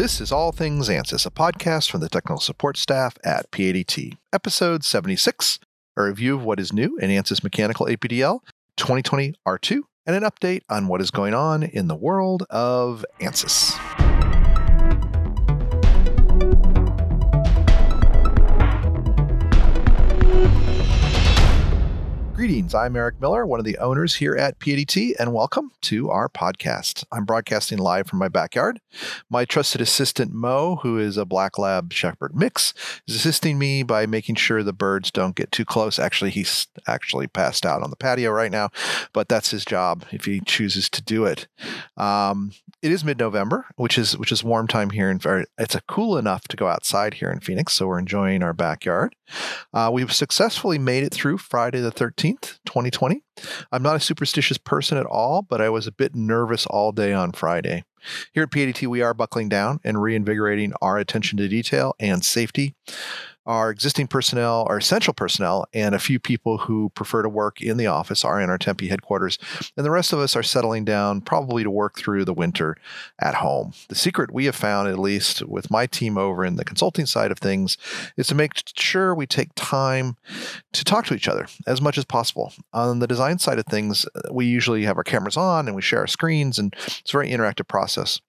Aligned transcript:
This 0.00 0.18
is 0.18 0.32
All 0.32 0.50
Things 0.50 0.88
ANSYS, 0.88 1.26
a 1.26 1.30
podcast 1.30 1.90
from 1.90 2.00
the 2.00 2.08
technical 2.08 2.40
support 2.40 2.78
staff 2.78 3.18
at 3.22 3.50
PADT. 3.50 4.16
Episode 4.32 4.82
76, 4.82 5.58
a 5.94 6.02
review 6.02 6.36
of 6.36 6.42
what 6.42 6.58
is 6.58 6.72
new 6.72 6.96
in 6.96 7.10
ANSYS 7.10 7.44
Mechanical 7.44 7.84
APDL 7.84 8.40
2020 8.78 9.34
R2, 9.46 9.80
and 10.06 10.16
an 10.16 10.22
update 10.22 10.62
on 10.70 10.88
what 10.88 11.02
is 11.02 11.10
going 11.10 11.34
on 11.34 11.62
in 11.62 11.88
the 11.88 11.94
world 11.94 12.44
of 12.48 13.04
ANSYS. 13.20 13.99
Greetings. 22.40 22.74
I'm 22.74 22.96
Eric 22.96 23.20
Miller, 23.20 23.44
one 23.44 23.60
of 23.60 23.66
the 23.66 23.76
owners 23.76 24.14
here 24.14 24.34
at 24.34 24.58
PADT, 24.58 25.12
and 25.18 25.34
welcome 25.34 25.72
to 25.82 26.08
our 26.08 26.26
podcast. 26.26 27.04
I'm 27.12 27.26
broadcasting 27.26 27.76
live 27.76 28.06
from 28.06 28.18
my 28.18 28.28
backyard. 28.28 28.80
My 29.28 29.44
trusted 29.44 29.82
assistant, 29.82 30.32
Mo, 30.32 30.76
who 30.76 30.98
is 30.98 31.18
a 31.18 31.26
Black 31.26 31.58
Lab 31.58 31.92
Shepherd 31.92 32.34
mix, 32.34 32.72
is 33.06 33.14
assisting 33.14 33.58
me 33.58 33.82
by 33.82 34.06
making 34.06 34.36
sure 34.36 34.62
the 34.62 34.72
birds 34.72 35.10
don't 35.10 35.36
get 35.36 35.52
too 35.52 35.66
close. 35.66 35.98
Actually, 35.98 36.30
he's 36.30 36.66
actually 36.86 37.26
passed 37.26 37.66
out 37.66 37.82
on 37.82 37.90
the 37.90 37.96
patio 37.96 38.30
right 38.30 38.50
now, 38.50 38.70
but 39.12 39.28
that's 39.28 39.50
his 39.50 39.66
job 39.66 40.06
if 40.10 40.24
he 40.24 40.40
chooses 40.40 40.88
to 40.88 41.02
do 41.02 41.26
it. 41.26 41.46
Um, 41.98 42.52
it 42.80 42.90
is 42.90 43.04
mid-November, 43.04 43.66
which 43.76 43.98
is 43.98 44.16
which 44.16 44.32
is 44.32 44.42
warm 44.42 44.66
time 44.66 44.88
here, 44.88 45.10
and 45.10 45.22
it's 45.58 45.74
a 45.74 45.82
cool 45.82 46.16
enough 46.16 46.48
to 46.48 46.56
go 46.56 46.68
outside 46.68 47.12
here 47.12 47.30
in 47.30 47.40
Phoenix, 47.40 47.74
so 47.74 47.86
we're 47.86 47.98
enjoying 47.98 48.42
our 48.42 48.54
backyard. 48.54 49.14
Uh, 49.74 49.90
we've 49.92 50.12
successfully 50.12 50.78
made 50.78 51.04
it 51.04 51.12
through 51.12 51.36
Friday 51.36 51.80
the 51.80 51.92
13th 51.92 52.29
13th, 52.30 52.58
2020. 52.66 53.22
I'm 53.72 53.82
not 53.82 53.96
a 53.96 54.00
superstitious 54.00 54.58
person 54.58 54.98
at 54.98 55.06
all, 55.06 55.42
but 55.42 55.60
I 55.60 55.68
was 55.68 55.86
a 55.86 55.92
bit 55.92 56.14
nervous 56.14 56.66
all 56.66 56.92
day 56.92 57.12
on 57.12 57.32
Friday. 57.32 57.84
Here 58.32 58.44
at 58.44 58.50
PADT, 58.50 58.86
we 58.86 59.02
are 59.02 59.12
buckling 59.12 59.48
down 59.48 59.80
and 59.84 60.00
reinvigorating 60.00 60.72
our 60.80 60.98
attention 60.98 61.36
to 61.38 61.48
detail 61.48 61.94
and 62.00 62.24
safety 62.24 62.74
our 63.46 63.70
existing 63.70 64.06
personnel, 64.06 64.66
our 64.68 64.78
essential 64.78 65.14
personnel, 65.14 65.66
and 65.72 65.94
a 65.94 65.98
few 65.98 66.18
people 66.18 66.58
who 66.58 66.90
prefer 66.90 67.22
to 67.22 67.28
work 67.28 67.60
in 67.60 67.76
the 67.76 67.86
office 67.86 68.24
are 68.24 68.40
in 68.40 68.50
our 68.50 68.58
Tempe 68.58 68.88
headquarters. 68.88 69.38
And 69.76 69.84
the 69.84 69.90
rest 69.90 70.12
of 70.12 70.18
us 70.18 70.36
are 70.36 70.42
settling 70.42 70.84
down 70.84 71.20
probably 71.20 71.62
to 71.62 71.70
work 71.70 71.98
through 71.98 72.24
the 72.24 72.34
winter 72.34 72.76
at 73.18 73.36
home. 73.36 73.72
The 73.88 73.94
secret 73.94 74.32
we 74.32 74.44
have 74.44 74.54
found, 74.54 74.88
at 74.88 74.98
least 74.98 75.42
with 75.42 75.70
my 75.70 75.86
team 75.86 76.18
over 76.18 76.44
in 76.44 76.56
the 76.56 76.64
consulting 76.64 77.06
side 77.06 77.30
of 77.30 77.38
things, 77.38 77.76
is 78.16 78.26
to 78.28 78.34
make 78.34 78.52
sure 78.76 79.14
we 79.14 79.26
take 79.26 79.50
time 79.54 80.16
to 80.72 80.84
talk 80.84 81.06
to 81.06 81.14
each 81.14 81.28
other 81.28 81.46
as 81.66 81.80
much 81.80 81.98
as 81.98 82.04
possible. 82.04 82.52
On 82.72 82.98
the 82.98 83.06
design 83.06 83.38
side 83.38 83.58
of 83.58 83.66
things, 83.66 84.06
we 84.30 84.46
usually 84.46 84.84
have 84.84 84.96
our 84.96 85.04
cameras 85.04 85.36
on 85.36 85.66
and 85.66 85.74
we 85.74 85.82
share 85.82 86.00
our 86.00 86.06
screens, 86.06 86.58
and 86.58 86.74
it's 86.86 87.10
a 87.10 87.12
very 87.12 87.30
interactive 87.30 87.68
process 87.68 88.20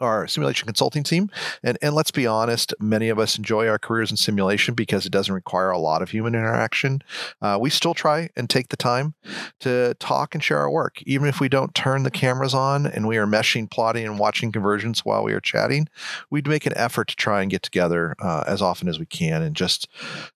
our 0.00 0.26
simulation 0.26 0.66
consulting 0.66 1.02
team. 1.02 1.30
And, 1.62 1.78
and 1.82 1.94
let's 1.94 2.10
be 2.10 2.26
honest, 2.26 2.74
many 2.80 3.08
of 3.08 3.18
us 3.18 3.38
enjoy 3.38 3.68
our 3.68 3.78
careers 3.78 4.10
in 4.10 4.16
simulation 4.16 4.74
because 4.74 5.06
it 5.06 5.12
doesn't 5.12 5.34
require 5.34 5.70
a 5.70 5.78
lot 5.78 6.02
of 6.02 6.10
human 6.10 6.34
interaction. 6.34 7.02
Uh, 7.40 7.58
we 7.60 7.70
still 7.70 7.94
try 7.94 8.30
and 8.36 8.50
take 8.50 8.68
the 8.68 8.76
time 8.76 9.14
to 9.60 9.94
talk 9.98 10.34
and 10.34 10.42
share 10.42 10.58
our 10.58 10.70
work. 10.70 11.02
Even 11.02 11.28
if 11.28 11.40
we 11.40 11.48
don't 11.48 11.74
turn 11.74 12.02
the 12.02 12.10
cameras 12.10 12.54
on 12.54 12.86
and 12.86 13.06
we 13.06 13.16
are 13.16 13.26
meshing, 13.26 13.70
plotting, 13.70 14.04
and 14.04 14.18
watching 14.18 14.52
conversions 14.52 15.04
while 15.04 15.22
we 15.22 15.32
are 15.32 15.40
chatting, 15.40 15.88
we'd 16.30 16.48
make 16.48 16.66
an 16.66 16.76
effort 16.76 17.08
to 17.08 17.16
try 17.16 17.42
and 17.42 17.50
get 17.50 17.62
together 17.62 18.14
uh, 18.20 18.44
as 18.46 18.60
often 18.60 18.88
as 18.88 18.98
we 18.98 19.06
can 19.06 19.42
and 19.42 19.56
just 19.56 19.88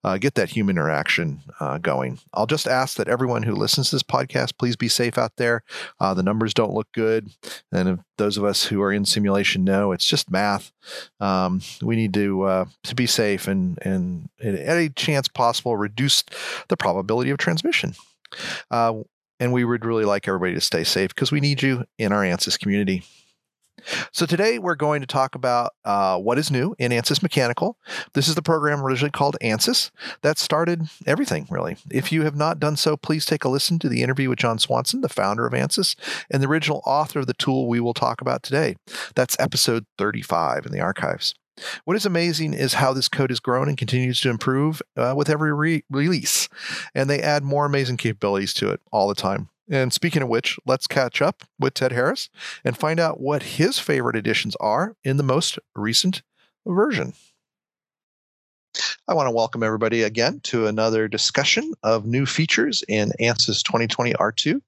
uh, 0.05 0.19
get 0.19 0.35
that 0.35 0.51
human 0.51 0.77
interaction 0.77 1.41
uh, 1.61 1.79
going. 1.79 2.19
I'll 2.33 2.47
just 2.47 2.67
ask 2.67 2.97
that 2.97 3.09
everyone 3.09 3.43
who 3.43 3.55
listens 3.55 3.91
to 3.91 3.97
this 3.97 4.03
podcast, 4.03 4.59
please 4.59 4.77
be 4.77 4.89
safe 4.89 5.19
out 5.19 5.37
there. 5.37 5.63
Uh, 5.99 6.15
the 6.15 6.23
numbers 6.23 6.55
don't 6.55 6.73
look 6.73 6.91
good. 6.93 7.31
And 7.73 8.01
those 8.17 8.37
of 8.37 8.45
us 8.45 8.65
who 8.65 8.83
are 8.83 8.93
in 8.93 9.05
simulation, 9.05 9.50
know 9.59 9.93
it's 9.93 10.07
just 10.07 10.31
math. 10.31 10.73
Um, 11.21 11.61
we 11.83 11.97
need 11.97 12.15
to 12.15 12.43
uh, 12.43 12.65
to 12.85 12.95
be 12.95 13.07
safe 13.07 13.49
and 13.49 13.79
and 13.83 14.29
at 14.41 14.55
any 14.55 14.89
chance 14.91 15.29
possible 15.29 15.77
reduce 15.77 16.25
the 16.69 16.77
probability 16.77 17.31
of 17.31 17.39
transmission. 17.39 17.95
Uh, 18.71 19.01
and 19.39 19.53
we 19.53 19.65
would 19.65 19.85
really 19.85 20.05
like 20.05 20.29
everybody 20.29 20.55
to 20.55 20.61
stay 20.61 20.85
safe 20.85 21.15
because 21.15 21.33
we 21.33 21.41
need 21.41 21.63
you 21.63 21.85
in 21.99 22.13
our 22.13 22.23
ANSYS 22.23 22.59
community. 22.59 23.03
So 24.13 24.27
today 24.27 24.59
we're 24.59 24.75
going 24.75 25.01
to 25.01 25.07
talk 25.07 25.35
about 25.35 25.73
uh, 25.85 26.19
what 26.19 26.39
is 26.39 26.51
new 26.51 26.75
in 26.79 26.93
ANSYS 26.93 27.23
Mechanical. 27.23 27.77
This 28.15 28.29
is 28.29 28.35
the 28.35 28.43
program 28.43 28.83
originally 28.83 29.11
called 29.11 29.37
ANSYS 29.41 29.91
that 30.23 30.39
started 30.39 30.89
everything, 31.07 31.47
really. 31.51 31.77
If 31.91 32.13
you 32.13 32.23
have 32.23 32.37
not 32.37 32.61
done 32.61 32.77
so, 32.77 32.97
please 32.97 33.25
take 33.25 33.45
a 33.45 33.49
listen 33.49 33.79
to 33.81 33.89
the 33.89 34.03
interview 34.03 34.29
with 34.29 34.39
John 34.39 34.59
Swanson, 34.59 35.01
the 35.01 35.09
founder 35.09 35.47
of 35.47 35.53
ANSYS, 35.53 35.97
and 36.31 36.43
the 36.43 36.49
original 36.49 36.83
author 36.85 37.21
of 37.21 37.27
the 37.27 37.35
tool 37.35 37.69
we 37.69 37.81
will 37.81 37.95
talk 37.95 38.21
about 38.21 38.43
today. 38.43 38.77
That's 39.15 39.37
episode 39.39 39.87
35 39.99 40.67
in 40.67 40.73
the 40.73 40.81
archives. 40.81 41.35
What 41.85 41.97
is 41.97 42.07
amazing 42.07 42.55
is 42.55 42.75
how 42.75 42.93
this 42.93 43.09
code 43.09 43.31
has 43.31 43.41
grown 43.41 43.69
and 43.69 43.77
continues 43.77 44.21
to 44.23 44.31
improve 44.31 44.81
uh, 44.97 45.15
with 45.17 45.29
every 45.29 45.53
re- 45.53 45.85
release, 45.91 46.49
and 46.95 47.09
they 47.09 47.21
add 47.21 47.43
more 47.43 47.67
amazing 47.67 47.97
capabilities 47.97 48.55
to 48.55 48.71
it 48.71 48.81
all 48.93 49.09
the 49.09 49.15
time. 49.15 49.49
And 49.71 49.93
speaking 49.93 50.23
of 50.23 50.29
which, 50.29 50.59
let's 50.67 50.89
catch 50.89 51.23
up 51.23 51.45
with 51.59 51.75
Ted 51.75 51.93
Harris 51.93 52.29
and 52.65 52.77
find 52.77 52.99
out 52.99 53.21
what 53.21 53.43
his 53.45 53.79
favorite 53.79 54.17
editions 54.17 54.57
are 54.59 54.97
in 55.05 55.17
the 55.17 55.23
most 55.23 55.59
recent 55.77 56.23
version. 56.67 57.15
I 59.07 59.15
want 59.15 59.29
to 59.29 59.35
welcome 59.35 59.63
everybody 59.63 60.03
again 60.03 60.41
to 60.45 60.67
another 60.67 61.09
discussion 61.09 61.73
of 61.83 62.05
new 62.05 62.27
features 62.27 62.83
in 62.89 63.13
ANSYS 63.21 63.63
2020 63.63 64.13
R2. 64.15 64.61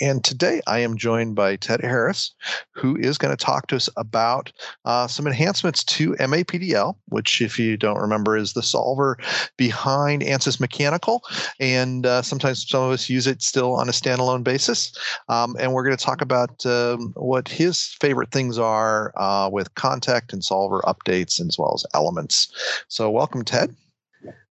And 0.00 0.24
today 0.24 0.60
I 0.66 0.78
am 0.78 0.96
joined 0.96 1.34
by 1.34 1.56
Ted 1.56 1.80
Harris, 1.80 2.34
who 2.72 2.96
is 2.96 3.18
going 3.18 3.36
to 3.36 3.44
talk 3.44 3.66
to 3.68 3.76
us 3.76 3.88
about 3.96 4.52
uh, 4.84 5.06
some 5.06 5.26
enhancements 5.26 5.84
to 5.84 6.14
MAPDL, 6.14 6.96
which, 7.08 7.40
if 7.40 7.58
you 7.58 7.76
don't 7.76 8.00
remember, 8.00 8.36
is 8.36 8.54
the 8.54 8.62
solver 8.62 9.18
behind 9.56 10.22
ANSYS 10.22 10.58
Mechanical. 10.58 11.22
And 11.60 12.06
uh, 12.06 12.22
sometimes 12.22 12.68
some 12.68 12.82
of 12.82 12.92
us 12.92 13.08
use 13.08 13.26
it 13.26 13.42
still 13.42 13.74
on 13.74 13.88
a 13.88 13.92
standalone 13.92 14.42
basis. 14.42 14.92
Um, 15.28 15.56
and 15.60 15.72
we're 15.72 15.84
going 15.84 15.96
to 15.96 16.04
talk 16.04 16.22
about 16.22 16.64
um, 16.66 17.12
what 17.16 17.48
his 17.48 17.94
favorite 18.00 18.30
things 18.30 18.58
are 18.58 19.12
uh, 19.16 19.50
with 19.52 19.74
contact 19.74 20.32
and 20.32 20.42
solver 20.42 20.80
updates 20.80 21.40
as 21.40 21.56
well 21.58 21.72
as 21.74 21.84
elements. 21.94 22.52
So, 22.88 23.10
welcome, 23.10 23.44
Ted. 23.44 23.74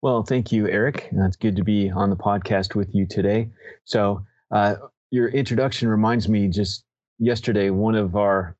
Well, 0.01 0.23
thank 0.23 0.51
you, 0.51 0.67
Eric. 0.67 1.09
It's 1.11 1.37
good 1.37 1.55
to 1.55 1.63
be 1.63 1.89
on 1.89 2.09
the 2.09 2.15
podcast 2.15 2.75
with 2.75 2.93
you 2.93 3.07
today. 3.07 3.49
So, 3.85 4.25
uh, 4.51 4.75
your 5.11 5.29
introduction 5.29 5.87
reminds 5.87 6.27
me 6.27 6.47
just 6.47 6.83
yesterday, 7.19 7.69
one 7.69 7.95
of 7.95 8.15
our 8.15 8.55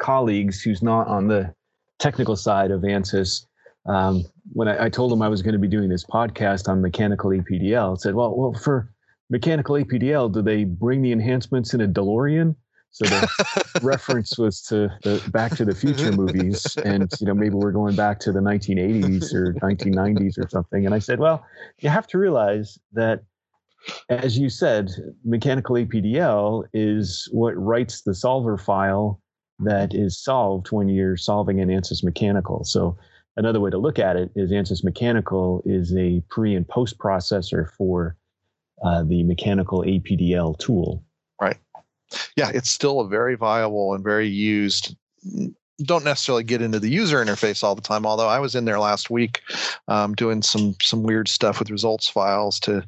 colleagues 0.00 0.62
who's 0.62 0.82
not 0.82 1.06
on 1.06 1.28
the 1.28 1.54
technical 1.98 2.36
side 2.36 2.70
of 2.70 2.82
ANSYS, 2.82 3.46
um, 3.86 4.24
when 4.52 4.68
I, 4.68 4.86
I, 4.86 4.88
told 4.88 5.12
him 5.12 5.22
I 5.22 5.28
was 5.28 5.42
going 5.42 5.52
to 5.52 5.58
be 5.58 5.68
doing 5.68 5.88
this 5.88 6.04
podcast 6.04 6.68
on 6.68 6.82
mechanical 6.82 7.30
APDL, 7.30 7.98
said, 7.98 8.14
well, 8.14 8.34
well, 8.36 8.52
for 8.54 8.92
mechanical 9.30 9.76
APDL, 9.76 10.32
do 10.32 10.42
they 10.42 10.64
bring 10.64 11.02
the 11.02 11.12
enhancements 11.12 11.72
in 11.72 11.80
a 11.80 11.88
DeLorean? 11.88 12.54
So 12.92 13.04
the 13.06 13.80
reference 13.82 14.36
was 14.36 14.62
to 14.62 14.90
the 15.02 15.22
Back 15.30 15.56
to 15.56 15.64
the 15.64 15.74
Future 15.74 16.10
movies, 16.10 16.76
and 16.84 17.08
you 17.20 17.26
know 17.26 17.34
maybe 17.34 17.54
we're 17.54 17.70
going 17.70 17.94
back 17.94 18.18
to 18.20 18.32
the 18.32 18.40
1980s 18.40 19.32
or 19.32 19.54
1990s 19.54 20.36
or 20.38 20.48
something. 20.50 20.86
And 20.86 20.94
I 20.94 20.98
said, 20.98 21.20
well, 21.20 21.46
you 21.78 21.88
have 21.88 22.08
to 22.08 22.18
realize 22.18 22.78
that 22.92 23.22
as 24.08 24.38
you 24.38 24.48
said, 24.48 24.90
mechanical 25.24 25.76
APDL 25.76 26.64
is 26.72 27.28
what 27.32 27.52
writes 27.52 28.02
the 28.02 28.14
solver 28.14 28.58
file 28.58 29.20
that 29.60 29.94
is 29.94 30.18
solved 30.18 30.72
when 30.72 30.88
you're 30.88 31.16
solving 31.16 31.60
an 31.60 31.68
ANSYS 31.68 32.02
mechanical. 32.02 32.64
So 32.64 32.96
another 33.36 33.60
way 33.60 33.70
to 33.70 33.78
look 33.78 33.98
at 33.98 34.16
it 34.16 34.30
is 34.34 34.50
ANSYS 34.50 34.84
mechanical 34.84 35.62
is 35.64 35.94
a 35.96 36.22
pre 36.28 36.54
and 36.54 36.66
post 36.66 36.98
processor 36.98 37.70
for 37.76 38.16
uh, 38.82 39.02
the 39.04 39.22
mechanical 39.24 39.82
APDL 39.82 40.58
tool. 40.58 41.04
Right. 41.40 41.58
Yeah, 42.36 42.50
it's 42.52 42.70
still 42.70 43.00
a 43.00 43.08
very 43.08 43.36
viable 43.36 43.94
and 43.94 44.02
very 44.02 44.28
used 44.28 44.96
don't 45.84 46.04
necessarily 46.04 46.44
get 46.44 46.62
into 46.62 46.78
the 46.78 46.88
user 46.88 47.24
interface 47.24 47.62
all 47.64 47.74
the 47.74 47.82
time. 47.82 48.06
Although 48.06 48.28
I 48.28 48.38
was 48.38 48.54
in 48.54 48.64
there 48.64 48.78
last 48.78 49.10
week 49.10 49.40
um, 49.88 50.14
doing 50.14 50.42
some 50.42 50.76
some 50.80 51.02
weird 51.02 51.28
stuff 51.28 51.58
with 51.58 51.70
results 51.70 52.08
files 52.08 52.60
to 52.60 52.84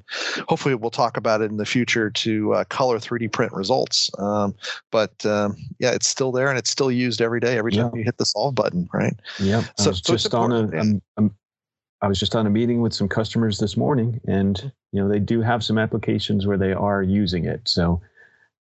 hopefully 0.48 0.74
we'll 0.74 0.90
talk 0.90 1.16
about 1.16 1.40
it 1.40 1.50
in 1.50 1.56
the 1.56 1.66
future 1.66 2.10
to 2.10 2.54
uh, 2.54 2.64
color 2.64 2.98
3D 2.98 3.32
print 3.32 3.52
results. 3.52 4.10
Um, 4.18 4.54
but 4.90 5.24
um, 5.26 5.56
yeah, 5.78 5.90
it's 5.90 6.08
still 6.08 6.32
there 6.32 6.48
and 6.48 6.58
it's 6.58 6.70
still 6.70 6.90
used 6.90 7.20
every 7.20 7.40
day. 7.40 7.58
Every 7.58 7.72
time 7.72 7.90
yeah. 7.94 7.98
you 7.98 8.04
hit 8.04 8.18
the 8.18 8.26
solve 8.26 8.54
button, 8.54 8.88
right? 8.92 9.14
Yeah. 9.38 9.62
So, 9.78 9.86
I 9.86 9.88
was 9.88 10.02
so 10.04 10.12
just 10.12 10.34
on 10.34 10.52
a. 10.52 10.78
I'm, 10.78 11.02
I'm, 11.16 11.34
I 12.02 12.08
was 12.08 12.18
just 12.18 12.34
on 12.34 12.46
a 12.46 12.50
meeting 12.50 12.82
with 12.82 12.92
some 12.92 13.08
customers 13.08 13.58
this 13.58 13.76
morning, 13.76 14.20
and 14.26 14.72
you 14.90 15.00
know 15.00 15.08
they 15.08 15.20
do 15.20 15.40
have 15.40 15.62
some 15.62 15.78
applications 15.78 16.46
where 16.46 16.58
they 16.58 16.72
are 16.72 17.02
using 17.02 17.44
it. 17.44 17.62
So 17.68 18.02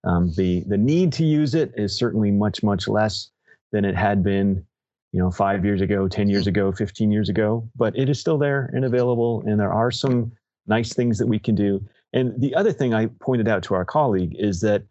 um, 0.04 0.32
the 0.36 0.60
the 0.66 0.78
need 0.78 1.12
to 1.14 1.24
use 1.24 1.54
it 1.54 1.72
is 1.76 1.96
certainly 1.96 2.30
much 2.30 2.62
much 2.62 2.86
less 2.88 3.30
than 3.72 3.84
it 3.84 3.96
had 3.96 4.22
been, 4.22 4.64
you 5.12 5.20
know, 5.20 5.30
five 5.30 5.64
years 5.64 5.80
ago, 5.80 6.08
10 6.08 6.28
years 6.28 6.46
ago, 6.46 6.72
15 6.72 7.10
years 7.10 7.28
ago, 7.28 7.68
but 7.76 7.96
it 7.96 8.08
is 8.08 8.20
still 8.20 8.38
there 8.38 8.70
and 8.72 8.84
available. 8.84 9.42
And 9.46 9.58
there 9.58 9.72
are 9.72 9.90
some 9.90 10.32
nice 10.66 10.92
things 10.92 11.18
that 11.18 11.26
we 11.26 11.38
can 11.38 11.54
do. 11.54 11.84
And 12.12 12.38
the 12.40 12.54
other 12.54 12.72
thing 12.72 12.94
I 12.94 13.06
pointed 13.20 13.48
out 13.48 13.62
to 13.64 13.74
our 13.74 13.84
colleague 13.84 14.36
is 14.38 14.60
that 14.60 14.84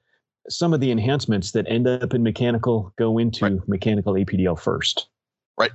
some 0.50 0.74
of 0.74 0.80
the 0.80 0.92
enhancements 0.92 1.52
that 1.52 1.66
end 1.68 1.88
up 1.88 2.14
in 2.14 2.24
mechanical 2.24 2.94
go 2.98 3.18
into 3.18 3.46
right. 3.46 3.68
mechanical 3.68 4.14
APDL 4.14 4.60
first. 4.60 5.08
Right, 5.58 5.72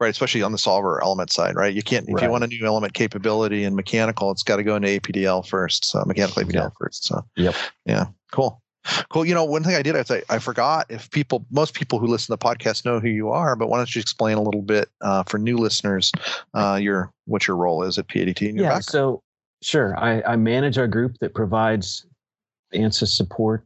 right. 0.00 0.10
Especially 0.10 0.42
on 0.42 0.50
the 0.50 0.58
solver 0.58 1.00
element 1.02 1.30
side, 1.30 1.54
right? 1.54 1.72
You 1.72 1.82
can't 1.82 2.08
if 2.08 2.14
right. 2.14 2.24
you 2.24 2.30
want 2.30 2.42
a 2.42 2.48
new 2.48 2.66
element 2.66 2.94
capability 2.94 3.62
in 3.62 3.76
mechanical, 3.76 4.32
it's 4.32 4.42
got 4.42 4.56
to 4.56 4.64
go 4.64 4.74
into 4.74 4.88
APDL 4.88 5.46
first. 5.46 5.84
So 5.84 6.02
mechanical 6.04 6.42
APDL 6.42 6.54
yeah. 6.54 6.68
first. 6.76 7.04
So 7.04 7.24
yep, 7.36 7.54
yeah, 7.86 8.06
cool. 8.32 8.60
Cool. 9.10 9.24
You 9.24 9.34
know, 9.34 9.44
one 9.44 9.62
thing 9.62 9.74
I 9.74 9.82
did 9.82 9.96
I, 9.96 10.22
I 10.28 10.38
forgot 10.38 10.86
if 10.88 11.10
people, 11.10 11.44
most 11.50 11.74
people 11.74 11.98
who 11.98 12.06
listen 12.06 12.26
to 12.26 12.38
the 12.40 12.48
podcast 12.48 12.84
know 12.84 13.00
who 13.00 13.08
you 13.08 13.30
are, 13.30 13.56
but 13.56 13.68
why 13.68 13.76
don't 13.76 13.94
you 13.94 14.00
explain 14.00 14.38
a 14.38 14.42
little 14.42 14.62
bit 14.62 14.88
uh, 15.00 15.22
for 15.24 15.38
new 15.38 15.58
listeners, 15.58 16.10
uh, 16.54 16.78
your 16.80 17.12
what 17.26 17.46
your 17.46 17.56
role 17.56 17.82
is 17.82 17.98
at 17.98 18.08
PADT? 18.08 18.40
yeah. 18.40 18.62
Background. 18.62 18.84
So 18.84 19.22
sure, 19.62 19.98
I, 19.98 20.22
I 20.22 20.36
manage 20.36 20.78
our 20.78 20.88
group 20.88 21.16
that 21.20 21.34
provides 21.34 22.06
ANSYS 22.74 23.14
support, 23.16 23.64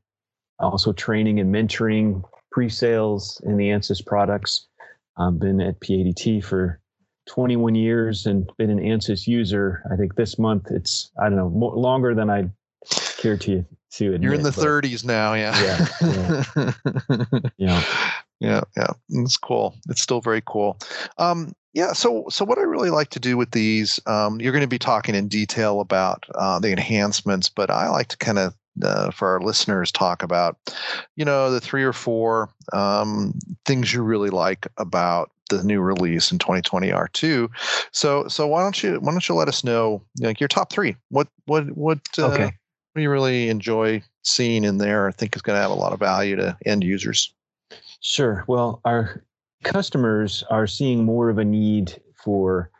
also 0.58 0.92
training 0.92 1.40
and 1.40 1.54
mentoring, 1.54 2.22
pre-sales 2.50 3.40
in 3.44 3.56
the 3.56 3.68
ANSYS 3.68 4.04
products. 4.04 4.66
I've 5.16 5.38
been 5.38 5.60
at 5.60 5.78
PADT 5.80 6.42
for 6.44 6.80
21 7.26 7.74
years 7.74 8.26
and 8.26 8.50
been 8.58 8.70
an 8.70 8.78
ANSYS 8.78 9.26
user. 9.26 9.82
I 9.92 9.96
think 9.96 10.16
this 10.16 10.38
month 10.38 10.70
it's 10.70 11.10
I 11.20 11.28
don't 11.28 11.36
know 11.36 11.50
more, 11.50 11.76
longer 11.76 12.14
than 12.14 12.30
I 12.30 12.50
care 13.18 13.36
to 13.38 13.64
to 13.98 14.14
admit. 14.14 14.22
You're 14.22 14.34
in 14.34 14.42
the 14.42 14.50
30s 14.50 15.04
now, 15.04 15.34
yeah. 15.34 15.84
Yeah. 16.02 16.44
Yeah. 16.58 17.50
yeah. 17.56 17.84
yeah. 18.40 18.60
Yeah. 18.76 18.90
It's 19.10 19.36
cool. 19.36 19.76
It's 19.88 20.00
still 20.00 20.20
very 20.20 20.42
cool. 20.44 20.78
Um, 21.18 21.54
yeah. 21.72 21.92
So, 21.92 22.26
so 22.28 22.44
what 22.44 22.58
I 22.58 22.62
really 22.62 22.90
like 22.90 23.10
to 23.10 23.20
do 23.20 23.36
with 23.36 23.52
these, 23.52 24.00
um, 24.06 24.40
you're 24.40 24.52
going 24.52 24.62
to 24.62 24.68
be 24.68 24.78
talking 24.78 25.14
in 25.14 25.28
detail 25.28 25.80
about 25.80 26.24
uh, 26.34 26.58
the 26.58 26.72
enhancements, 26.72 27.48
but 27.48 27.70
I 27.70 27.88
like 27.88 28.08
to 28.08 28.16
kind 28.16 28.38
of 28.38 28.54
uh, 28.82 29.10
for 29.12 29.28
our 29.28 29.40
listeners 29.40 29.92
talk 29.92 30.24
about 30.24 30.58
you 31.14 31.24
know 31.24 31.48
the 31.48 31.60
three 31.60 31.84
or 31.84 31.92
four 31.92 32.48
um, 32.72 33.32
things 33.64 33.94
you 33.94 34.02
really 34.02 34.30
like 34.30 34.66
about 34.78 35.30
the 35.48 35.62
new 35.62 35.80
release 35.80 36.32
in 36.32 36.40
2020 36.40 36.88
R2. 36.88 37.48
So 37.92 38.26
so 38.26 38.48
why 38.48 38.62
don't 38.62 38.82
you 38.82 38.98
why 38.98 39.12
don't 39.12 39.28
you 39.28 39.36
let 39.36 39.46
us 39.46 39.62
know 39.62 40.02
like 40.18 40.40
your 40.40 40.48
top 40.48 40.72
three? 40.72 40.96
What 41.10 41.28
what 41.46 41.66
what 41.76 42.00
uh, 42.18 42.32
okay 42.32 42.52
you 43.00 43.10
really 43.10 43.48
enjoy 43.48 44.02
seeing 44.22 44.64
in 44.64 44.78
there? 44.78 45.08
I 45.08 45.12
think 45.12 45.36
is 45.36 45.42
going 45.42 45.56
to 45.56 45.62
have 45.62 45.70
a 45.70 45.74
lot 45.74 45.92
of 45.92 45.98
value 45.98 46.36
to 46.36 46.56
end 46.64 46.84
users. 46.84 47.32
Sure. 48.00 48.44
Well, 48.46 48.80
our 48.84 49.24
customers 49.64 50.44
are 50.50 50.66
seeing 50.66 51.04
more 51.04 51.30
of 51.30 51.38
a 51.38 51.44
need 51.44 52.00
for 52.22 52.70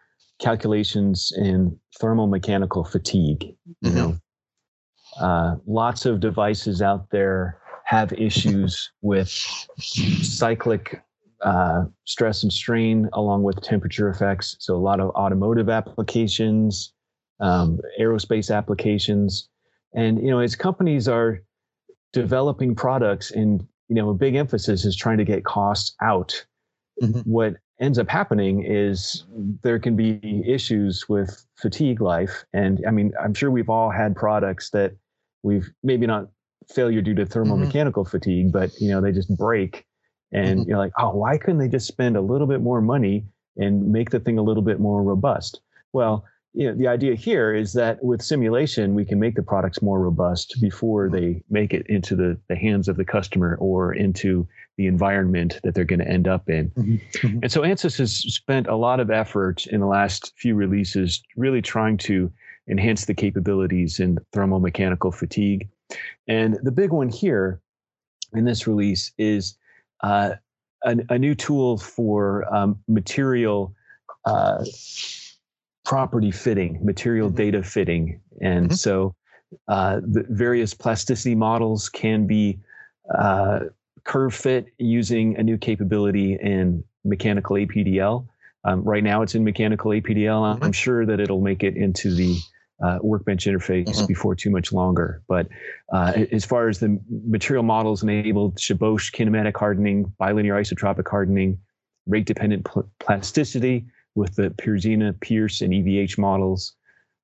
calculations 0.41 1.33
in 1.37 1.79
thermal 2.01 2.27
mechanical 2.27 2.85
fatigue. 2.85 3.43
You 3.81 3.91
mm-hmm. 3.91 3.97
know, 3.97 4.17
uh, 5.19 5.57
lots 5.67 6.07
of 6.07 6.21
devices 6.21 6.83
out 6.83 7.11
there 7.11 7.59
have 7.85 8.13
issues 8.15 8.91
with 9.03 9.29
cyclic 9.79 11.03
uh, 11.43 11.85
stress 12.05 12.43
and 12.43 12.53
strain 12.53 13.09
along 13.13 13.43
with 13.43 13.61
temperature 13.63 14.09
effects. 14.09 14.57
So 14.59 14.75
a 14.75 14.79
lot 14.79 15.01
of 15.01 15.11
automotive 15.11 15.69
applications, 15.69 16.93
um, 17.41 17.79
aerospace 18.01 18.55
applications, 18.55 19.49
and 19.95 20.23
you 20.23 20.31
know, 20.31 20.41
as 20.41 20.57
companies 20.57 21.09
are 21.09 21.41
developing 22.13 22.75
products, 22.75 23.31
and 23.31 23.67
you 23.89 23.95
know, 23.97 24.11
a 24.11 24.15
big 24.15 24.35
emphasis 24.35 24.85
is 24.85 24.97
trying 24.97 25.19
to 25.19 25.25
get 25.25 25.45
costs 25.45 25.95
out. 26.03 26.45
Mm-hmm. 27.03 27.21
What 27.21 27.55
ends 27.81 27.99
up 27.99 28.09
happening 28.09 28.65
is 28.65 29.25
there 29.63 29.79
can 29.79 29.97
be 29.97 30.43
issues 30.47 31.09
with 31.09 31.45
fatigue 31.57 32.01
life, 32.01 32.45
and 32.53 32.83
I 32.87 32.91
mean, 32.91 33.13
I'm 33.23 33.35
sure 33.35 33.51
we've 33.51 33.71
all 33.71 33.91
had 33.91 34.17
products 34.17 34.71
that 34.71 34.93
we've 35.43 35.71
maybe 35.83 36.07
not 36.07 36.29
failure 36.73 37.03
due 37.03 37.15
to 37.15 37.27
thermomechanical 37.27 37.93
mm-hmm. 37.93 38.11
fatigue, 38.11 38.53
but 38.53 38.71
you 38.81 38.91
know, 38.91 39.01
they 39.01 39.13
just 39.13 39.35
break, 39.37 39.85
and 40.33 40.61
mm-hmm. 40.61 40.69
you're 40.69 40.79
like, 40.79 40.93
oh, 40.99 41.11
why 41.11 41.39
couldn't 41.39 41.59
they 41.59 41.69
just 41.69 41.87
spend 41.87 42.17
a 42.17 42.21
little 42.21 42.47
bit 42.47 42.61
more 42.61 42.81
money 42.81 43.27
and 43.57 43.93
make 43.93 44.11
the 44.11 44.21
thing 44.21 44.39
a 44.39 44.43
little 44.43 44.63
bit 44.63 44.81
more 44.81 45.03
robust? 45.03 45.61
Well, 45.93 46.25
you 46.55 46.69
know, 46.69 46.75
the 46.75 46.87
idea 46.87 47.17
here 47.17 47.53
is 47.53 47.73
that 47.73 48.03
with 48.03 48.23
simulation, 48.23 48.95
we 48.95 49.05
can 49.05 49.19
make 49.19 49.35
the 49.35 49.43
products 49.43 49.83
more 49.83 49.99
robust 49.99 50.57
before 50.61 51.11
they 51.11 51.43
make 51.51 51.75
it 51.75 51.85
into 51.89 52.15
the, 52.15 52.39
the 52.49 52.55
hands 52.55 52.87
of 52.87 52.97
the 52.97 53.05
customer 53.05 53.57
or 53.61 53.93
into 53.93 54.47
the 54.77 54.87
environment 54.87 55.59
that 55.65 55.75
they're 55.75 55.85
going 55.85 55.99
to 55.99 56.09
end 56.09 56.29
up 56.29 56.49
in. 56.49 56.71
Mm-hmm. 56.71 56.95
mm-hmm. 56.95 57.39
And 57.43 57.51
so 57.51 57.63
ANSYS 57.63 57.99
has 57.99 58.15
spent 58.15 58.69
a 58.69 58.77
lot 58.77 59.01
of 59.01 59.11
effort 59.11 59.67
in 59.67 59.81
the 59.81 59.87
last 59.87 60.33
few 60.37 60.55
releases 60.55 61.23
really 61.37 61.61
trying 61.61 61.97
to 61.99 62.33
enhance 62.69 63.05
the 63.05 63.15
capabilities 63.15 63.99
in 63.99 64.19
thermomechanical 64.33 65.13
fatigue. 65.13 65.69
And 66.29 66.57
the 66.63 66.73
big 66.73 66.93
one 66.93 67.09
here 67.09 67.61
in 68.33 68.45
this 68.45 68.69
release 68.69 69.13
is 69.19 69.59
uh, 70.03 70.35
a, 70.85 70.97
a, 71.11 71.19
new 71.19 71.35
tool 71.35 71.79
for 71.79 72.53
um, 72.55 72.79
material. 72.89 73.75
Uh, 74.25 74.65
property 75.85 76.31
fitting, 76.31 76.81
material 76.83 77.29
mm-hmm. 77.29 77.37
data 77.37 77.63
fitting. 77.63 78.21
And 78.41 78.67
mm-hmm. 78.67 78.75
so 78.75 79.15
uh, 79.69 80.01
the 80.01 80.25
various 80.29 80.75
plasticity 80.75 81.35
models 81.35 81.89
can 81.89 82.27
be 82.27 82.59
uh, 83.17 83.61
curve 84.05 84.35
fit 84.35 84.67
using 84.79 85.37
a 85.37 85.43
new 85.43 85.59
capability 85.59 86.35
in 86.35 86.85
mechanical 87.05 87.57
APDL. 87.57 88.27
Um, 88.65 88.83
right 88.83 89.05
now 89.05 89.23
it's 89.23 89.35
in 89.35 89.45
mechanical 89.45 89.91
APDL. 89.91 90.55
Mm-hmm. 90.55 90.65
I'm 90.65 90.73
sure 90.73 91.05
that 91.07 91.21
it'll 91.21 91.41
make 91.41 91.63
it 91.63 91.77
into 91.77 92.15
the 92.15 92.39
uh, 92.83 92.99
workbench 93.03 93.45
interface 93.47 93.89
mm-hmm. 93.89 94.07
before 94.07 94.35
too 94.35 94.51
much 94.51 94.73
longer. 94.73 95.23
But 95.29 95.49
uh, 95.93 96.25
as 96.33 96.45
far 96.45 96.69
as 96.69 96.81
the 96.81 96.99
material 97.27 97.63
models 97.63 98.03
enabled, 98.03 98.57
Chaboche 98.57 99.13
kinematic 99.15 99.57
hardening, 99.57 100.13
bilinear 100.19 100.55
isotropic 100.55 101.09
hardening, 101.09 101.59
rate 102.07 102.27
dependent 102.27 102.65
pl- 102.65 102.91
plasticity, 102.99 103.87
with 104.15 104.37
the 104.37 104.51
Perzyna, 104.51 105.19
Peirce, 105.21 105.61
and 105.61 105.73
EVH 105.73 106.19
models. 106.19 106.75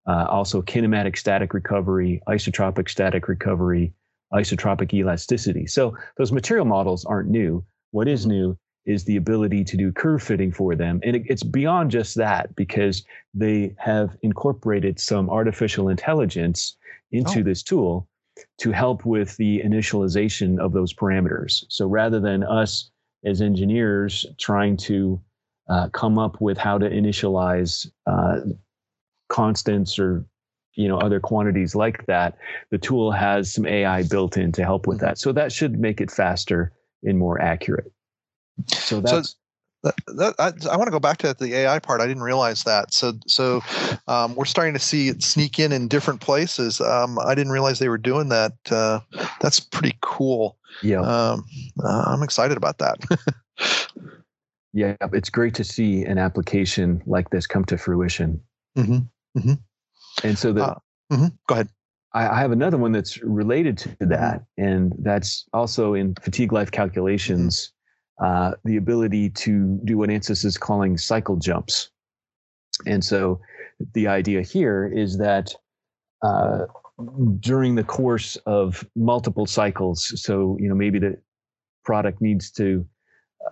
Uh, 0.06 0.26
also, 0.28 0.62
kinematic 0.62 1.16
static 1.16 1.54
recovery, 1.54 2.20
isotropic 2.28 2.88
static 2.88 3.28
recovery, 3.28 3.92
isotropic 4.32 4.92
elasticity. 4.94 5.66
So, 5.66 5.96
those 6.16 6.32
material 6.32 6.66
models 6.66 7.04
aren't 7.04 7.28
new. 7.28 7.64
What 7.90 8.08
is 8.08 8.22
mm-hmm. 8.22 8.30
new 8.30 8.58
is 8.86 9.04
the 9.04 9.16
ability 9.16 9.64
to 9.64 9.76
do 9.76 9.92
curve 9.92 10.22
fitting 10.22 10.52
for 10.52 10.74
them. 10.74 11.00
And 11.04 11.16
it, 11.16 11.22
it's 11.26 11.42
beyond 11.42 11.90
just 11.90 12.16
that 12.16 12.54
because 12.56 13.04
they 13.34 13.74
have 13.78 14.16
incorporated 14.22 14.98
some 14.98 15.28
artificial 15.28 15.88
intelligence 15.88 16.76
into 17.12 17.40
oh. 17.40 17.42
this 17.42 17.62
tool 17.62 18.08
to 18.58 18.72
help 18.72 19.04
with 19.04 19.36
the 19.36 19.60
initialization 19.60 20.58
of 20.58 20.72
those 20.72 20.94
parameters. 20.94 21.64
So 21.68 21.86
rather 21.86 22.20
than 22.20 22.42
us 22.42 22.90
as 23.24 23.42
engineers 23.42 24.24
trying 24.38 24.76
to 24.78 25.20
uh, 25.70 25.88
come 25.90 26.18
up 26.18 26.40
with 26.40 26.58
how 26.58 26.76
to 26.76 26.90
initialize 26.90 27.90
uh, 28.06 28.40
constants 29.28 29.98
or 29.98 30.26
you 30.74 30.88
know 30.88 30.98
other 30.98 31.20
quantities 31.20 31.74
like 31.74 32.04
that 32.06 32.36
the 32.70 32.78
tool 32.78 33.10
has 33.10 33.52
some 33.52 33.66
ai 33.66 34.02
built 34.04 34.36
in 34.36 34.52
to 34.52 34.64
help 34.64 34.86
with 34.86 35.00
that 35.00 35.18
so 35.18 35.32
that 35.32 35.52
should 35.52 35.78
make 35.78 36.00
it 36.00 36.10
faster 36.10 36.72
and 37.04 37.18
more 37.18 37.40
accurate 37.40 37.92
so 38.66 39.00
that's 39.00 39.30
so- 39.30 39.34
that, 39.82 39.94
that, 40.16 40.34
I, 40.38 40.52
I, 40.70 40.76
want 40.76 40.88
to 40.88 40.92
go 40.92 41.00
back 41.00 41.16
to 41.18 41.32
the 41.32 41.54
AI 41.54 41.78
part. 41.78 42.02
I 42.02 42.06
didn't 42.06 42.22
realize 42.22 42.64
that. 42.64 42.92
So, 42.92 43.14
so 43.26 43.62
um, 44.08 44.34
we're 44.34 44.44
starting 44.44 44.74
to 44.74 44.78
see 44.78 45.08
it 45.08 45.22
sneak 45.22 45.58
in 45.58 45.72
in 45.72 45.88
different 45.88 46.20
places. 46.20 46.82
Um, 46.82 47.18
I 47.18 47.34
didn't 47.34 47.50
realize 47.52 47.78
they 47.78 47.88
were 47.88 47.96
doing 47.96 48.28
that. 48.28 48.52
Uh, 48.70 49.00
that's 49.40 49.58
pretty 49.58 49.96
cool. 50.02 50.58
Yeah, 50.82 51.00
um, 51.00 51.46
uh, 51.82 52.04
I'm 52.08 52.22
excited 52.22 52.58
about 52.58 52.76
that. 52.76 52.98
Yeah, 54.72 54.96
it's 55.12 55.30
great 55.30 55.54
to 55.54 55.64
see 55.64 56.04
an 56.04 56.18
application 56.18 57.02
like 57.06 57.30
this 57.30 57.46
come 57.46 57.64
to 57.66 57.76
fruition. 57.76 58.40
Mm-hmm. 58.78 59.38
Mm-hmm. 59.38 59.52
And 60.22 60.38
so 60.38 60.52
the 60.52 60.64
uh, 60.64 60.74
mm-hmm. 61.12 61.26
go 61.48 61.54
ahead. 61.54 61.68
I, 62.12 62.28
I, 62.28 62.40
have 62.40 62.50
another 62.50 62.76
one 62.76 62.92
that's 62.92 63.22
related 63.22 63.78
to 63.78 64.06
that, 64.06 64.44
and 64.56 64.92
that's 64.98 65.46
also 65.52 65.94
in 65.94 66.14
fatigue 66.22 66.52
life 66.52 66.70
calculations. 66.70 67.72
Uh, 68.22 68.52
the 68.64 68.76
ability 68.76 69.30
to 69.30 69.80
do 69.84 69.96
what 69.96 70.10
ANSYS 70.10 70.44
is 70.44 70.58
calling 70.58 70.98
cycle 70.98 71.36
jumps. 71.36 71.90
And 72.86 73.02
so 73.02 73.40
the 73.94 74.08
idea 74.08 74.42
here 74.42 74.92
is 74.94 75.16
that 75.18 75.54
uh, 76.22 76.66
during 77.38 77.76
the 77.76 77.84
course 77.84 78.36
of 78.44 78.84
multiple 78.94 79.46
cycles, 79.46 80.20
so 80.20 80.56
you 80.60 80.68
know 80.68 80.74
maybe 80.74 80.98
the 80.98 81.16
product 81.84 82.20
needs 82.20 82.50
to 82.52 82.86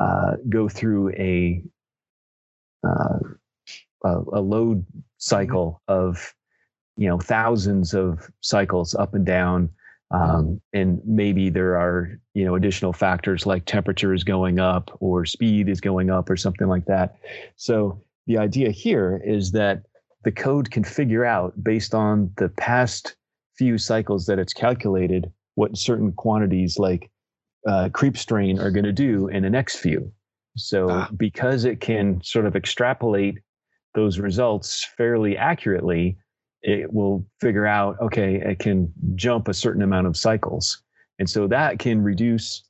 uh, 0.00 0.36
go 0.48 0.68
through 0.68 1.10
a, 1.12 1.62
uh, 2.86 3.18
a, 4.04 4.40
load 4.40 4.84
cycle 5.18 5.82
of 5.88 6.34
you 6.96 7.08
know 7.08 7.18
thousands 7.18 7.94
of 7.94 8.30
cycles 8.40 8.94
up 8.94 9.14
and 9.14 9.26
down. 9.26 9.70
Um, 10.10 10.60
and 10.72 11.02
maybe 11.04 11.50
there 11.50 11.76
are 11.76 12.18
you 12.34 12.44
know 12.44 12.54
additional 12.54 12.92
factors 12.92 13.44
like 13.44 13.64
temperature 13.66 14.14
is 14.14 14.24
going 14.24 14.58
up 14.58 14.96
or 15.00 15.24
speed 15.26 15.68
is 15.68 15.80
going 15.80 16.10
up 16.10 16.30
or 16.30 16.36
something 16.36 16.68
like 16.68 16.86
that. 16.86 17.16
So 17.56 18.02
the 18.26 18.38
idea 18.38 18.70
here 18.70 19.20
is 19.24 19.52
that 19.52 19.82
the 20.24 20.32
code 20.32 20.70
can 20.70 20.84
figure 20.84 21.24
out 21.24 21.62
based 21.62 21.94
on 21.94 22.30
the 22.36 22.48
past 22.50 23.16
few 23.56 23.78
cycles 23.78 24.26
that 24.26 24.38
it's 24.38 24.52
calculated 24.52 25.32
what 25.56 25.76
certain 25.76 26.12
quantities 26.12 26.78
like 26.78 27.10
uh, 27.68 27.88
creep 27.90 28.16
strain 28.16 28.58
are 28.58 28.70
going 28.70 28.84
to 28.84 28.92
do 28.92 29.28
in 29.28 29.42
the 29.42 29.50
next 29.50 29.76
few. 29.76 30.10
So 30.56 30.88
ah. 30.90 31.08
because 31.16 31.64
it 31.64 31.80
can 31.80 32.20
sort 32.24 32.46
of 32.46 32.56
extrapolate 32.56 33.38
those 33.94 34.18
results 34.18 34.86
fairly 34.96 35.36
accurately, 35.36 36.16
it 36.62 36.92
will 36.92 37.24
figure 37.40 37.66
out 37.66 37.96
okay, 38.00 38.36
it 38.36 38.58
can 38.58 38.92
jump 39.14 39.48
a 39.48 39.54
certain 39.54 39.82
amount 39.82 40.06
of 40.06 40.16
cycles, 40.16 40.82
and 41.18 41.28
so 41.28 41.46
that 41.46 41.78
can 41.78 42.02
reduce 42.02 42.64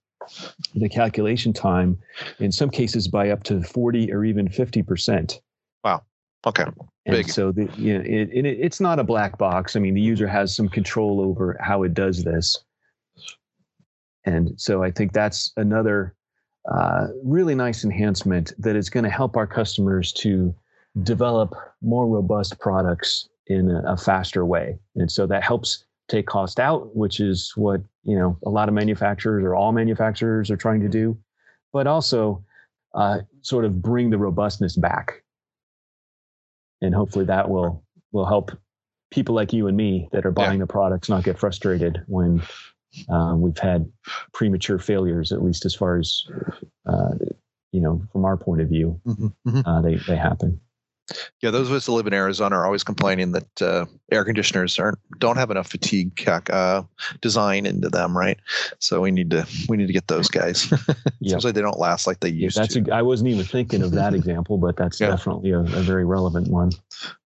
the 0.75 0.89
calculation 0.89 1.53
time 1.53 1.97
in 2.39 2.53
some 2.53 2.69
cases 2.69 3.09
by 3.09 3.31
up 3.31 3.45
to 3.45 3.63
40 3.63 4.13
or 4.13 4.25
even 4.25 4.49
50 4.49 4.83
percent. 4.83 5.41
Wow. 5.85 6.03
Okay. 6.47 6.65
Big. 7.07 7.15
And 7.15 7.31
so 7.31 7.53
the, 7.53 7.69
you 7.77 7.95
know, 7.95 8.05
it, 8.05 8.31
it, 8.33 8.47
it's 8.47 8.81
not 8.81 8.99
a 8.99 9.05
black 9.05 9.39
box. 9.39 9.77
I 9.77 9.81
mean, 9.81 9.95
the 9.95 10.01
user 10.01 10.27
has 10.27 10.55
some 10.55 10.69
control 10.69 11.21
over 11.21 11.57
how 11.61 11.83
it 11.83 11.95
does 11.95 12.25
this. 12.25 12.59
And 14.25 14.61
so 14.61 14.83
I 14.83 14.91
think 14.91 15.13
that's 15.13 15.53
another 15.57 16.15
uh, 16.71 17.09
really 17.25 17.55
nice 17.55 17.85
enhancement 17.85 18.53
that 18.59 18.77
is 18.77 18.91
going 18.91 19.05
to 19.05 19.11
help 19.11 19.37
our 19.37 19.47
customers 19.47 20.13
to 20.13 20.55
develop 21.03 21.55
more 21.81 22.07
robust 22.07 22.59
products 22.59 23.29
in 23.47 23.71
a, 23.71 23.93
a 23.93 23.97
faster 23.97 24.45
way. 24.45 24.79
And 24.97 25.11
so 25.11 25.27
that 25.27 25.43
helps 25.43 25.85
take 26.09 26.27
cost 26.27 26.59
out, 26.59 26.95
which 26.97 27.21
is 27.21 27.53
what 27.57 27.81
you 28.03 28.19
know 28.19 28.39
a 28.45 28.51
lot 28.51 28.69
of 28.69 28.75
manufacturers 28.75 29.45
or 29.45 29.55
all 29.55 29.73
manufacturers 29.73 30.51
are 30.51 30.57
trying 30.57 30.81
to 30.81 30.89
do, 30.89 31.17
but 31.73 31.87
also 31.87 32.45
uh, 32.95 33.21
sort 33.43 33.65
of 33.65 33.81
bring 33.81 34.11
the 34.11 34.19
robustness 34.19 34.77
back 34.77 35.23
and 36.81 36.95
hopefully 36.95 37.25
that 37.25 37.49
will 37.49 37.83
will 38.13 38.27
help 38.27 38.57
people 39.11 39.35
like 39.35 39.53
you 39.53 39.67
and 39.67 39.77
me 39.77 40.09
that 40.13 40.27
are 40.27 40.31
buying 40.31 40.59
yeah. 40.59 40.65
the 40.65 40.67
products 40.67 41.09
not 41.09 41.25
get 41.25 41.39
frustrated 41.39 42.03
when 42.07 42.43
um, 43.09 43.41
we've 43.41 43.59
had 43.59 43.91
premature 44.33 44.79
failures, 44.79 45.33
at 45.33 45.43
least 45.43 45.65
as 45.65 45.75
far 45.75 45.99
as 45.99 46.25
uh, 46.87 47.15
you 47.73 47.81
know 47.81 48.03
from 48.13 48.25
our 48.25 48.37
point 48.37 48.61
of 48.61 48.69
view, 48.69 49.01
mm-hmm. 49.07 49.27
Mm-hmm. 49.49 49.69
Uh, 49.69 49.81
they 49.83 49.97
they 49.97 50.17
happen. 50.17 50.61
Yeah, 51.41 51.51
those 51.51 51.69
of 51.69 51.75
us 51.75 51.87
that 51.87 51.93
live 51.93 52.07
in 52.07 52.13
Arizona 52.13 52.57
are 52.57 52.67
always 52.67 52.85
complaining 52.85 53.33
that 53.33 53.63
uh, 53.63 53.87
air 54.13 54.25
conditioners 54.25 54.79
aren't 54.79 54.99
don't 55.19 55.37
have 55.37 55.51
enough 55.51 55.71
fatigue 55.71 56.29
uh, 56.29 56.83
design 57.21 57.65
into 57.65 57.89
them, 57.89 58.17
right? 58.17 58.39
So 58.79 59.01
we 59.01 59.11
need 59.11 59.31
to 59.31 59.47
we 59.69 59.77
need 59.77 59.87
to 59.87 59.93
get 59.93 60.09
those 60.09 60.29
guys. 60.29 60.71
yep. 60.71 60.81
Seems 61.25 61.45
like 61.45 61.55
they 61.55 61.63
don't 61.63 61.79
last 61.79 62.07
like 62.07 62.21
they 62.21 62.29
used 62.29 62.57
yeah, 62.57 62.63
that's 62.63 62.75
to. 62.75 62.91
A, 62.91 62.97
I 62.97 63.03
wasn't 63.03 63.31
even 63.31 63.45
thinking 63.45 63.83
of 63.83 63.93
that 63.93 64.13
example, 64.15 64.59
but 64.59 64.77
that's 64.77 65.01
yeah. 65.01 65.09
definitely 65.09 65.53
a, 65.53 65.61
a, 65.61 65.83
very 65.83 66.05
relevant 66.05 66.49
one. 66.49 66.73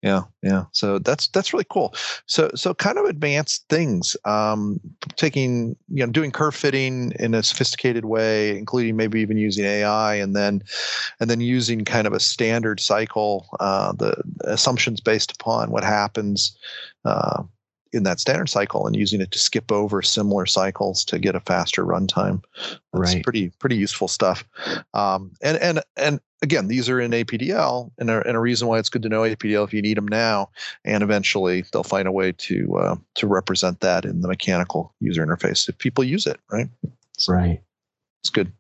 Yeah, 0.01 0.23
yeah. 0.43 0.65
So 0.73 0.99
that's 0.99 1.29
that's 1.29 1.53
really 1.53 1.67
cool. 1.71 1.95
So 2.27 2.51
so 2.57 2.75
kind 2.75 2.99
of 2.99 3.05
advanced 3.05 3.65
things, 3.69 4.17
um, 4.25 4.81
taking 5.17 5.77
you 5.89 6.05
know 6.05 6.11
doing 6.11 6.33
curve 6.33 6.55
fitting 6.55 7.13
in 7.21 7.33
a 7.35 7.43
sophisticated 7.45 8.05
way, 8.05 8.59
including 8.59 8.97
maybe 8.97 9.21
even 9.21 9.37
using 9.37 9.65
AI, 9.65 10.17
and 10.17 10.35
then 10.35 10.63
and 11.21 11.31
then 11.31 11.41
using 11.41 11.85
kind 11.85 12.09
of 12.09 12.13
a 12.13 12.21
standard 12.21 12.81
cycle. 12.81 13.47
Uh, 13.61 13.93
the 13.93 14.21
assumptions 14.45 15.01
based 15.01 15.31
upon 15.31 15.71
what 15.71 15.85
happens 15.85 16.57
uh, 17.05 17.45
in 17.93 18.05
that 18.05 18.21
standard 18.21 18.49
cycle 18.49 18.87
and 18.87 18.97
using 18.97 19.21
it 19.21 19.31
to 19.31 19.39
skip 19.39 19.71
over 19.71 20.03
similar 20.03 20.47
cycles 20.47 21.05
to 21.05 21.19
get 21.19 21.35
a 21.35 21.41
faster 21.41 21.85
runtime. 21.85 22.43
That's 22.93 23.15
right. 23.15 23.23
pretty 23.23 23.51
pretty 23.59 23.77
useful 23.77 24.09
stuff. 24.09 24.45
Um, 24.95 25.33
and 25.43 25.59
and 25.59 25.81
and 25.97 26.21
again, 26.43 26.69
these 26.69 26.89
are 26.89 27.01
in 27.01 27.13
APDL, 27.13 27.91
and 27.99 28.11
a, 28.11 28.27
and 28.27 28.37
a 28.37 28.41
reason 28.41 28.69
why 28.69 28.79
it's 28.79 28.89
good 28.89 29.03
to 29.03 29.09
know 29.09 29.23
APDL 29.23 29.65
if 29.65 29.73
you 29.73 29.83
need 29.83 29.97
them 29.97 30.09
now, 30.09 30.51
and 30.85 31.03
eventually 31.03 31.65
they'll 31.73 31.85
find 31.85 32.09
a 32.09 32.13
way 32.13 32.33
to 32.33 32.77
uh, 32.77 32.97
to 33.15 33.27
represent 33.27 33.81
that 33.81 34.05
in 34.05 34.21
the 34.21 34.29
mechanical 34.29 34.95
user 35.01 35.25
interface 35.25 35.69
if 35.69 35.79
people 35.79 36.05
use 36.05 36.27
it. 36.27 36.41
Right. 36.51 36.69
So 37.19 37.33
right. 37.33 37.63
It's 38.23 38.31
good. 38.31 38.53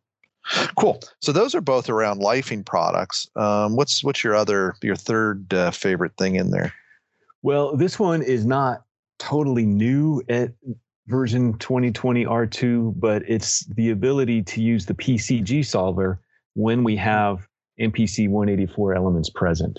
Cool. 0.76 1.00
So 1.20 1.30
those 1.30 1.54
are 1.54 1.60
both 1.60 1.88
around 1.88 2.20
lifing 2.20 2.66
products. 2.66 3.28
Um, 3.36 3.76
what's 3.76 4.02
what's 4.02 4.24
your 4.24 4.34
other 4.34 4.74
your 4.82 4.96
third 4.96 5.52
uh, 5.54 5.70
favorite 5.70 6.16
thing 6.16 6.36
in 6.36 6.50
there? 6.50 6.72
Well, 7.42 7.76
this 7.76 7.98
one 7.98 8.22
is 8.22 8.44
not 8.44 8.84
totally 9.22 9.64
new 9.64 10.20
at 10.28 10.50
version 11.06 11.56
2020 11.58 12.24
R2, 12.24 12.98
but 12.98 13.22
it's 13.28 13.64
the 13.76 13.90
ability 13.90 14.42
to 14.42 14.60
use 14.60 14.84
the 14.84 14.94
PCG 14.94 15.64
solver 15.64 16.20
when 16.54 16.82
we 16.82 16.96
have 16.96 17.46
MPC 17.80 18.28
184 18.28 18.94
elements 18.94 19.30
present. 19.30 19.78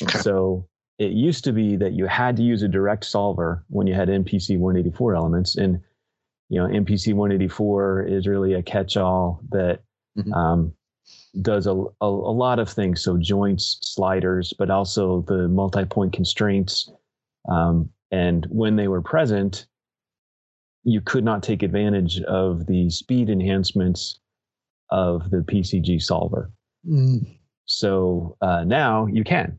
Okay. 0.00 0.18
So 0.18 0.68
it 0.98 1.10
used 1.10 1.42
to 1.44 1.52
be 1.52 1.76
that 1.76 1.94
you 1.94 2.06
had 2.06 2.36
to 2.36 2.42
use 2.42 2.62
a 2.62 2.68
direct 2.68 3.04
solver 3.04 3.64
when 3.68 3.88
you 3.88 3.94
had 3.94 4.08
MPC 4.08 4.58
184 4.58 5.16
elements, 5.16 5.56
and 5.56 5.80
you 6.48 6.60
know 6.60 6.68
MPC 6.68 7.14
184 7.14 8.02
is 8.02 8.28
really 8.28 8.54
a 8.54 8.62
catch-all 8.62 9.40
that 9.50 9.80
mm-hmm. 10.16 10.32
um, 10.32 10.72
does 11.42 11.66
a, 11.66 11.72
a, 11.72 12.06
a, 12.06 12.06
lot 12.06 12.60
of 12.60 12.68
things. 12.68 13.02
So 13.02 13.18
joints, 13.18 13.78
sliders, 13.82 14.52
but 14.56 14.70
also 14.70 15.22
the 15.22 15.48
multi-point 15.48 16.12
constraints. 16.12 16.90
Um, 17.48 17.90
and 18.14 18.46
when 18.48 18.76
they 18.76 18.86
were 18.86 19.02
present, 19.02 19.66
you 20.84 21.00
could 21.00 21.24
not 21.24 21.42
take 21.42 21.62
advantage 21.62 22.20
of 22.22 22.66
the 22.66 22.88
speed 22.90 23.28
enhancements 23.28 24.20
of 24.90 25.30
the 25.30 25.38
PCG 25.38 26.00
solver. 26.00 26.52
Mm. 26.88 27.38
So 27.64 28.36
uh, 28.40 28.64
now 28.64 29.06
you 29.06 29.24
can. 29.24 29.58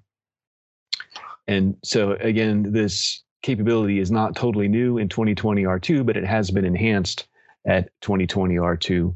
And 1.48 1.76
so 1.84 2.14
again, 2.14 2.72
this 2.72 3.24
capability 3.42 4.00
is 4.00 4.10
not 4.10 4.36
totally 4.36 4.68
new 4.68 4.98
in 4.98 5.10
2020 5.10 5.64
R2, 5.64 6.06
but 6.06 6.16
it 6.16 6.26
has 6.26 6.50
been 6.50 6.66
enhanced 6.66 7.28
at 7.68 7.90
2020 8.02 8.56
R2 8.56 9.16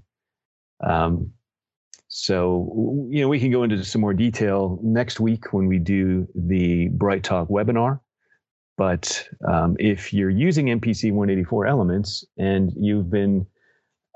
um, 0.81 1.34
so, 2.08 3.08
you 3.10 3.22
know, 3.22 3.27
we 3.27 3.39
can 3.39 3.51
go 3.51 3.63
into 3.63 3.84
some 3.84 4.01
more 4.01 4.13
detail 4.13 4.79
next 4.81 5.19
week 5.19 5.53
when 5.53 5.67
we 5.67 5.77
do 5.77 6.27
the 6.34 6.89
BrightTALK 6.89 7.50
webinar. 7.50 8.00
But 8.79 9.27
um, 9.45 9.75
if 9.77 10.13
you're 10.13 10.29
using 10.29 10.67
MPC 10.67 11.12
184 11.12 11.67
elements 11.67 12.24
and 12.38 12.71
you've 12.77 13.09
been 13.09 13.45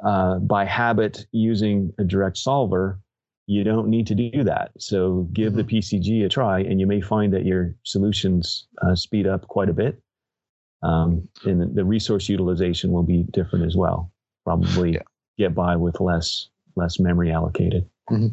uh, 0.05 0.39
by 0.39 0.63
habit 0.63 1.25
using 1.33 1.91
a 1.99 2.05
direct 2.05 2.37
solver, 2.37 2.97
you 3.45 3.65
don't 3.65 3.89
need 3.89 4.07
to 4.07 4.15
do 4.15 4.45
that. 4.45 4.71
So 4.79 5.27
give 5.33 5.51
mm-hmm. 5.51 5.57
the 5.57 5.63
PCG 5.65 6.25
a 6.25 6.29
try, 6.29 6.61
and 6.61 6.79
you 6.79 6.87
may 6.87 7.01
find 7.01 7.33
that 7.33 7.43
your 7.45 7.75
solutions 7.83 8.67
uh, 8.81 8.95
speed 8.95 9.27
up 9.27 9.45
quite 9.49 9.67
a 9.67 9.73
bit. 9.73 10.01
Um, 10.81 11.27
and 11.43 11.75
the 11.75 11.83
resource 11.83 12.29
utilization 12.29 12.93
will 12.93 13.03
be 13.03 13.23
different 13.31 13.65
as 13.65 13.75
well. 13.75 14.13
Probably 14.45 14.93
yeah. 14.93 14.99
get 15.37 15.53
by 15.53 15.75
with 15.75 15.99
less 15.99 16.47
less 16.77 17.01
memory 17.01 17.33
allocated. 17.33 17.89
Mm-hmm. 18.09 18.27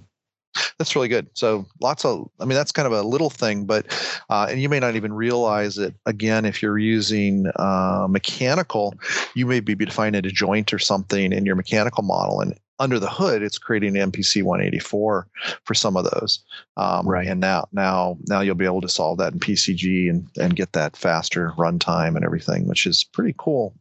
That's 0.78 0.96
really 0.96 1.08
good. 1.08 1.28
So 1.34 1.66
lots 1.80 2.04
of, 2.04 2.28
I 2.40 2.44
mean, 2.44 2.56
that's 2.56 2.72
kind 2.72 2.86
of 2.86 2.92
a 2.92 3.02
little 3.02 3.30
thing, 3.30 3.66
but, 3.66 3.86
uh, 4.30 4.48
and 4.50 4.60
you 4.60 4.68
may 4.68 4.80
not 4.80 4.96
even 4.96 5.12
realize 5.12 5.78
it. 5.78 5.94
Again, 6.06 6.44
if 6.44 6.62
you're 6.62 6.78
using 6.78 7.46
uh, 7.56 8.06
mechanical, 8.08 8.94
you 9.34 9.46
may 9.46 9.60
be 9.60 9.74
defining 9.74 10.26
a 10.26 10.30
joint 10.30 10.72
or 10.72 10.78
something 10.78 11.32
in 11.32 11.44
your 11.46 11.56
mechanical 11.56 12.02
model, 12.02 12.40
and 12.40 12.58
under 12.78 12.98
the 12.98 13.10
hood, 13.10 13.42
it's 13.42 13.58
creating 13.58 13.92
MPC 13.92 14.42
184 14.42 15.28
for 15.64 15.74
some 15.74 15.96
of 15.96 16.04
those. 16.04 16.42
Um, 16.78 17.06
right. 17.06 17.28
And 17.28 17.38
now, 17.38 17.68
now, 17.72 18.16
now 18.26 18.40
you'll 18.40 18.54
be 18.54 18.64
able 18.64 18.80
to 18.80 18.88
solve 18.88 19.18
that 19.18 19.34
in 19.34 19.38
PCG 19.38 20.08
and 20.08 20.26
and 20.40 20.56
get 20.56 20.72
that 20.72 20.96
faster 20.96 21.52
runtime 21.58 22.16
and 22.16 22.24
everything, 22.24 22.66
which 22.66 22.86
is 22.86 23.04
pretty 23.04 23.34
cool 23.36 23.74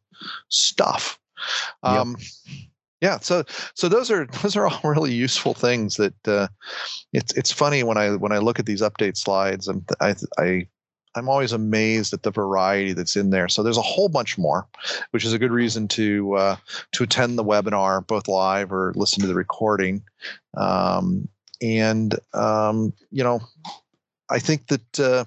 stuff. 0.49 1.17
Um, 1.81 2.17
yep 2.19 2.27
yeah 3.01 3.19
so 3.19 3.43
so 3.75 3.89
those 3.89 4.11
are 4.11 4.25
those 4.41 4.55
are 4.55 4.67
all 4.67 4.81
really 4.83 5.13
useful 5.13 5.53
things 5.53 5.95
that 5.95 6.27
uh, 6.27 6.47
it's 7.13 7.33
it's 7.35 7.51
funny 7.51 7.83
when 7.83 7.97
i 7.97 8.15
when 8.15 8.31
i 8.31 8.37
look 8.37 8.59
at 8.59 8.65
these 8.65 8.81
update 8.81 9.17
slides 9.17 9.67
i'm 9.67 9.85
i 10.01 10.15
i 10.37 10.67
I'm 11.15 11.29
always 11.29 11.51
amazed 11.51 12.13
at 12.13 12.23
the 12.23 12.31
variety 12.31 12.93
that's 12.93 13.15
in 13.15 13.31
there. 13.31 13.49
So 13.49 13.63
there's 13.63 13.77
a 13.77 13.81
whole 13.81 14.09
bunch 14.09 14.37
more, 14.37 14.67
which 15.11 15.25
is 15.25 15.33
a 15.33 15.39
good 15.39 15.51
reason 15.51 15.87
to 15.89 16.35
uh, 16.35 16.55
to 16.93 17.03
attend 17.03 17.37
the 17.37 17.43
webinar, 17.43 18.05
both 18.05 18.27
live 18.27 18.71
or 18.71 18.93
listen 18.95 19.21
to 19.21 19.27
the 19.27 19.35
recording. 19.35 20.03
Um, 20.55 21.27
and 21.61 22.17
um, 22.33 22.93
you 23.11 23.23
know, 23.23 23.41
I 24.29 24.39
think 24.39 24.67
that 24.67 24.99
uh, 24.99 25.25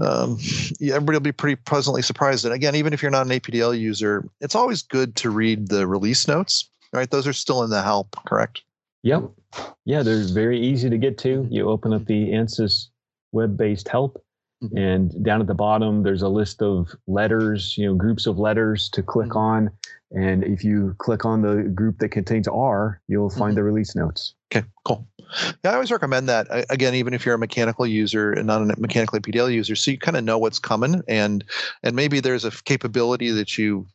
um, 0.00 0.38
yeah, 0.78 0.94
everybody 0.94 1.16
will 1.16 1.20
be 1.20 1.32
pretty 1.32 1.56
pleasantly 1.56 2.02
surprised. 2.02 2.44
And 2.44 2.54
again, 2.54 2.74
even 2.74 2.92
if 2.92 3.02
you're 3.02 3.10
not 3.10 3.26
an 3.26 3.32
APDL 3.32 3.78
user, 3.78 4.28
it's 4.40 4.54
always 4.54 4.82
good 4.82 5.16
to 5.16 5.30
read 5.30 5.68
the 5.68 5.86
release 5.86 6.28
notes. 6.28 6.68
Right, 6.92 7.10
those 7.10 7.26
are 7.26 7.34
still 7.34 7.62
in 7.64 7.70
the 7.70 7.82
help, 7.82 8.16
correct? 8.26 8.62
Yep. 9.02 9.24
Yeah, 9.84 10.02
they're 10.02 10.24
very 10.24 10.58
easy 10.58 10.88
to 10.88 10.96
get 10.96 11.18
to. 11.18 11.46
You 11.50 11.68
open 11.68 11.92
up 11.92 12.06
the 12.06 12.32
ANSYS 12.32 12.88
web-based 13.32 13.88
help, 13.88 14.24
mm-hmm. 14.62 14.76
and 14.76 15.24
down 15.24 15.42
at 15.42 15.46
the 15.46 15.54
bottom 15.54 16.02
there's 16.02 16.22
a 16.22 16.28
list 16.28 16.62
of 16.62 16.88
letters, 17.06 17.76
you 17.76 17.86
know, 17.86 17.94
groups 17.94 18.26
of 18.26 18.38
letters 18.38 18.88
to 18.90 19.02
click 19.02 19.28
mm-hmm. 19.28 19.38
on. 19.38 19.70
And 20.12 20.42
if 20.44 20.64
you 20.64 20.94
click 20.96 21.26
on 21.26 21.42
the 21.42 21.64
group 21.74 21.98
that 21.98 22.08
contains 22.08 22.48
R, 22.48 23.02
you'll 23.06 23.28
find 23.28 23.50
mm-hmm. 23.50 23.56
the 23.56 23.62
release 23.64 23.94
notes. 23.94 24.34
Okay, 24.50 24.66
cool. 24.84 25.06
Yeah, 25.64 25.70
I 25.70 25.74
always 25.74 25.90
recommend 25.90 26.28
that. 26.28 26.46
Again, 26.70 26.94
even 26.94 27.14
if 27.14 27.26
you're 27.26 27.34
a 27.34 27.38
mechanical 27.38 27.86
user 27.86 28.32
and 28.32 28.46
not 28.46 28.62
a 28.62 28.80
mechanical 28.80 29.18
PDL 29.20 29.52
user, 29.52 29.76
so 29.76 29.90
you 29.90 29.98
kind 29.98 30.16
of 30.16 30.24
know 30.24 30.38
what's 30.38 30.58
coming, 30.58 31.02
and 31.08 31.44
and 31.82 31.94
maybe 31.94 32.20
there's 32.20 32.44
a 32.44 32.50
capability 32.50 33.30
that 33.30 33.58
you 33.58 33.86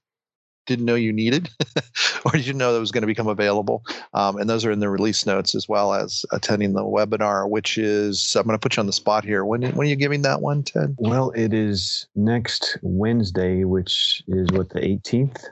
didn't 0.65 0.85
know 0.85 0.95
you 0.95 1.11
needed, 1.11 1.49
or 2.25 2.31
did 2.31 2.47
you 2.47 2.53
know 2.53 2.73
that 2.73 2.79
was 2.79 2.91
going 2.91 3.01
to 3.01 3.07
become 3.07 3.27
available? 3.27 3.83
Um, 4.13 4.37
and 4.37 4.49
those 4.49 4.65
are 4.65 4.71
in 4.71 4.79
the 4.79 4.89
release 4.89 5.25
notes 5.25 5.55
as 5.55 5.67
well 5.67 5.93
as 5.93 6.25
attending 6.31 6.73
the 6.73 6.81
webinar, 6.81 7.49
which 7.49 7.77
is 7.77 8.35
I'm 8.35 8.45
going 8.45 8.57
to 8.57 8.59
put 8.59 8.77
you 8.77 8.81
on 8.81 8.87
the 8.87 8.93
spot 8.93 9.25
here. 9.25 9.43
When 9.45 9.63
when 9.63 9.87
are 9.87 9.89
you 9.89 9.95
giving 9.95 10.21
that 10.23 10.41
one, 10.41 10.63
Ted? 10.63 10.95
Well, 10.97 11.31
it 11.31 11.53
is 11.53 12.07
next 12.15 12.77
Wednesday, 12.81 13.63
which 13.63 14.21
is 14.27 14.47
what 14.51 14.69
the 14.69 14.79
18th. 14.79 15.43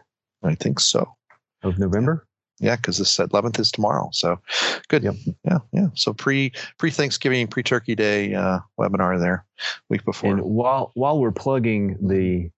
I 0.44 0.56
think 0.56 0.80
so. 0.80 1.16
Of 1.64 1.78
November. 1.78 2.26
Yeah, 2.62 2.76
because 2.76 3.00
the 3.00 3.04
11th 3.04 3.60
is 3.60 3.72
tomorrow. 3.72 4.10
So 4.14 4.40
good. 4.88 5.04
Yep. 5.04 5.16
Yeah, 5.44 5.58
yeah. 5.74 5.88
So 5.96 6.14
pre 6.14 6.54
pre 6.78 6.92
Thanksgiving, 6.92 7.48
pre 7.48 7.64
Turkey 7.64 7.96
Day 7.96 8.34
uh, 8.36 8.60
webinar 8.80 9.20
there, 9.20 9.46
week 9.90 10.06
before. 10.06 10.32
And 10.32 10.42
while 10.42 10.92
while 10.94 11.20
we're 11.20 11.32
plugging 11.32 11.98
the 12.08 12.50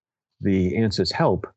the 0.41 0.73
ANSYS 0.73 1.11
help, 1.11 1.47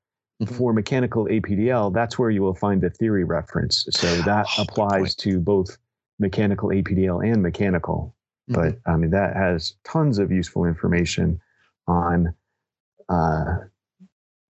Mm-hmm. 0.43 0.55
for 0.55 0.75
mechanical 0.75 1.25
APDL, 1.25 1.95
that's 1.95 2.19
where 2.19 2.29
you 2.29 2.43
will 2.43 2.55
find 2.55 2.83
the 2.83 2.91
theory 2.91 3.25
reference. 3.25 3.87
So 3.93 4.07
that 4.25 4.45
oh, 4.59 4.65
applies 4.65 5.15
to 5.15 5.41
both 5.41 5.79
mechanical 6.19 6.69
APDL 6.69 7.27
and 7.27 7.43
mechanical. 7.43 8.15
Mm-hmm. 8.51 8.61
But 8.61 8.79
I 8.85 8.97
mean, 8.99 9.13
that 9.13 9.35
has 9.35 9.77
tons 9.85 10.19
of 10.19 10.31
useful 10.31 10.67
information 10.67 11.41
on 11.87 12.35
uh, 13.09 13.57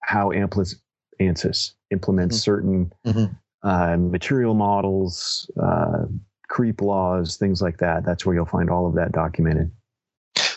how 0.01 0.31
Amplis 0.31 0.75
ANSYS 1.19 1.73
implements 1.91 2.37
mm-hmm. 2.37 2.41
certain 2.41 2.91
mm-hmm. 3.05 3.33
Uh, 3.65 3.98
material 3.98 4.53
models, 4.53 5.51
uh, 5.62 6.05
creep 6.48 6.81
laws, 6.81 7.36
things 7.36 7.62
like 7.62 7.79
that. 7.79 8.05
That's 8.05 8.25
where 8.25 8.34
you'll 8.34 8.45
find 8.45 8.69
all 8.69 8.88
of 8.88 8.95
that 8.95 9.12
documented 9.12 9.72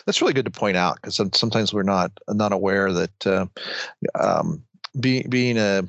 that's 0.05 0.21
really 0.21 0.33
good 0.33 0.45
to 0.45 0.51
point 0.51 0.75
out 0.75 0.95
because 0.95 1.21
sometimes 1.33 1.71
we're 1.71 1.83
not 1.83 2.11
not 2.29 2.51
aware 2.51 2.91
that 2.91 3.27
uh, 3.27 3.45
um, 4.15 4.63
being 4.99 5.29
being 5.29 5.57
a 5.57 5.83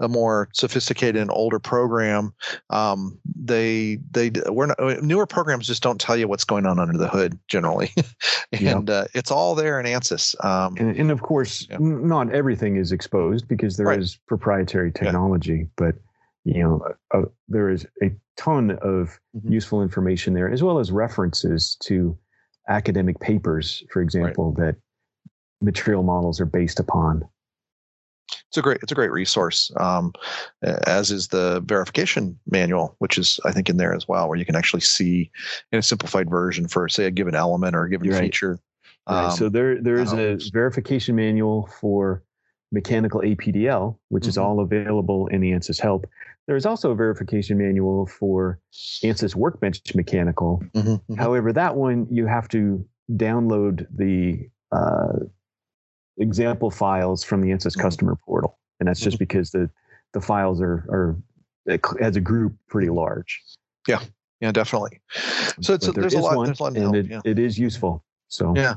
a 0.00 0.08
more 0.08 0.48
sophisticated 0.52 1.20
and 1.20 1.30
older 1.30 1.58
program, 1.58 2.32
um, 2.70 3.18
they 3.36 3.98
they 4.10 4.30
we're 4.48 4.66
not, 4.66 5.02
newer 5.02 5.26
programs 5.26 5.66
just 5.66 5.82
don't 5.82 6.00
tell 6.00 6.16
you 6.16 6.26
what's 6.26 6.44
going 6.44 6.66
on 6.66 6.78
under 6.78 6.96
the 6.96 7.08
hood 7.08 7.38
generally, 7.48 7.92
and 8.52 8.88
uh, 8.88 9.04
it's 9.14 9.30
all 9.30 9.54
there 9.54 9.78
in 9.78 9.86
ANSYS. 9.86 10.42
Um, 10.44 10.76
and, 10.78 10.96
and, 10.96 11.10
of 11.10 11.22
course, 11.22 11.66
yeah. 11.70 11.76
not 11.80 12.32
everything 12.32 12.76
is 12.76 12.92
exposed 12.92 13.46
because 13.46 13.76
there 13.76 13.86
right. 13.86 13.98
is 13.98 14.18
proprietary 14.26 14.90
technology, 14.90 15.56
yeah. 15.56 15.64
but 15.76 15.94
you 16.44 16.62
know 16.62 16.82
uh, 17.12 17.22
there 17.48 17.70
is 17.70 17.86
a 18.02 18.10
ton 18.36 18.72
of 18.82 19.18
mm-hmm. 19.36 19.52
useful 19.52 19.82
information 19.82 20.34
there, 20.34 20.50
as 20.50 20.62
well 20.62 20.78
as 20.78 20.90
references 20.90 21.76
to 21.82 22.16
academic 22.68 23.18
papers, 23.20 23.82
for 23.90 24.00
example, 24.00 24.52
right. 24.52 24.66
that 24.66 24.76
material 25.60 26.02
models 26.02 26.40
are 26.40 26.46
based 26.46 26.80
upon 26.80 27.28
it's 28.50 28.56
a 28.56 28.62
great 28.62 28.78
it's 28.82 28.92
a 28.92 28.96
great 28.96 29.12
resource 29.12 29.70
um, 29.76 30.12
as 30.62 31.10
is 31.10 31.28
the 31.28 31.62
verification 31.66 32.38
manual 32.50 32.96
which 32.98 33.16
is 33.16 33.38
i 33.44 33.52
think 33.52 33.68
in 33.68 33.76
there 33.76 33.94
as 33.94 34.08
well 34.08 34.28
where 34.28 34.38
you 34.38 34.44
can 34.44 34.56
actually 34.56 34.80
see 34.80 35.30
in 35.72 35.78
a 35.78 35.82
simplified 35.82 36.28
version 36.28 36.66
for 36.66 36.88
say 36.88 37.04
a 37.04 37.10
given 37.10 37.34
element 37.34 37.76
or 37.76 37.84
a 37.84 37.90
given 37.90 38.10
right. 38.10 38.20
feature 38.20 38.58
right. 39.08 39.26
Um, 39.26 39.30
so 39.30 39.48
there 39.48 39.80
there 39.80 39.96
is 39.96 40.12
a 40.12 40.38
verification 40.52 41.14
manual 41.14 41.68
for 41.80 42.22
mechanical 42.72 43.20
apdl 43.20 43.96
which 44.08 44.22
mm-hmm. 44.22 44.28
is 44.28 44.38
all 44.38 44.60
available 44.60 45.26
in 45.28 45.40
the 45.40 45.50
ansys 45.50 45.80
help 45.80 46.06
there 46.46 46.56
is 46.56 46.66
also 46.66 46.90
a 46.90 46.94
verification 46.94 47.58
manual 47.58 48.06
for 48.06 48.58
ansys 49.02 49.34
workbench 49.34 49.94
mechanical 49.94 50.62
mm-hmm. 50.74 50.88
Mm-hmm. 50.88 51.14
however 51.14 51.52
that 51.52 51.76
one 51.76 52.06
you 52.10 52.26
have 52.26 52.48
to 52.48 52.84
download 53.16 53.86
the 53.94 54.48
uh, 54.72 55.24
example 56.18 56.70
files 56.70 57.24
from 57.24 57.40
the 57.40 57.48
ANSYS 57.48 57.72
mm-hmm. 57.72 57.80
customer 57.80 58.16
portal, 58.24 58.58
and 58.78 58.88
that's 58.88 59.00
just 59.00 59.16
mm-hmm. 59.16 59.24
because 59.24 59.50
the 59.50 59.70
the 60.12 60.20
files 60.20 60.60
are 60.60 60.84
are 60.90 61.16
as 62.00 62.16
a 62.16 62.20
group 62.20 62.54
pretty 62.68 62.90
large. 62.90 63.42
Yeah, 63.88 64.00
yeah, 64.40 64.52
definitely. 64.52 65.00
So 65.60 65.74
it's, 65.74 65.90
there's, 65.92 66.14
a 66.14 66.20
lot, 66.20 66.36
one, 66.36 66.46
there's 66.46 66.60
a 66.60 66.62
lot. 66.62 66.76
and 66.76 66.96
it, 66.96 67.06
yeah. 67.06 67.20
it 67.24 67.38
is 67.38 67.58
useful. 67.58 68.04
So 68.28 68.54
yeah, 68.54 68.74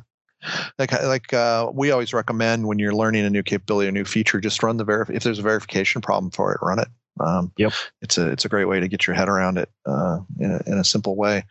like 0.80 0.92
like 1.04 1.34
uh, 1.34 1.72
we 1.74 1.92
always 1.92 2.14
recommend 2.14 2.68
when 2.68 2.80
you're 2.80 2.96
learning 2.96 3.26
a 3.26 3.30
new 3.30 3.44
capability, 3.44 3.88
a 3.88 3.92
new 3.92 4.06
feature, 4.06 4.40
just 4.40 4.64
run 4.64 4.78
the 4.78 4.86
verif. 4.86 5.10
If 5.10 5.24
there's 5.24 5.40
a 5.40 5.44
verification 5.44 6.02
problem 6.02 6.32
for 6.32 6.54
it, 6.54 6.60
run 6.62 6.80
it. 6.80 6.88
Um, 7.20 7.52
yep, 7.58 7.74
it's 8.02 8.18
a 8.18 8.30
it's 8.30 8.46
a 8.46 8.50
great 8.50 8.66
way 8.66 8.80
to 8.80 8.88
get 8.88 9.06
your 9.06 9.16
head 9.16 9.30
around 9.30 9.58
it 9.58 9.70
uh, 9.86 10.20
in, 10.40 10.52
a, 10.52 10.62
in 10.66 10.78
a 10.78 10.84
simple 10.84 11.16
way. 11.16 11.44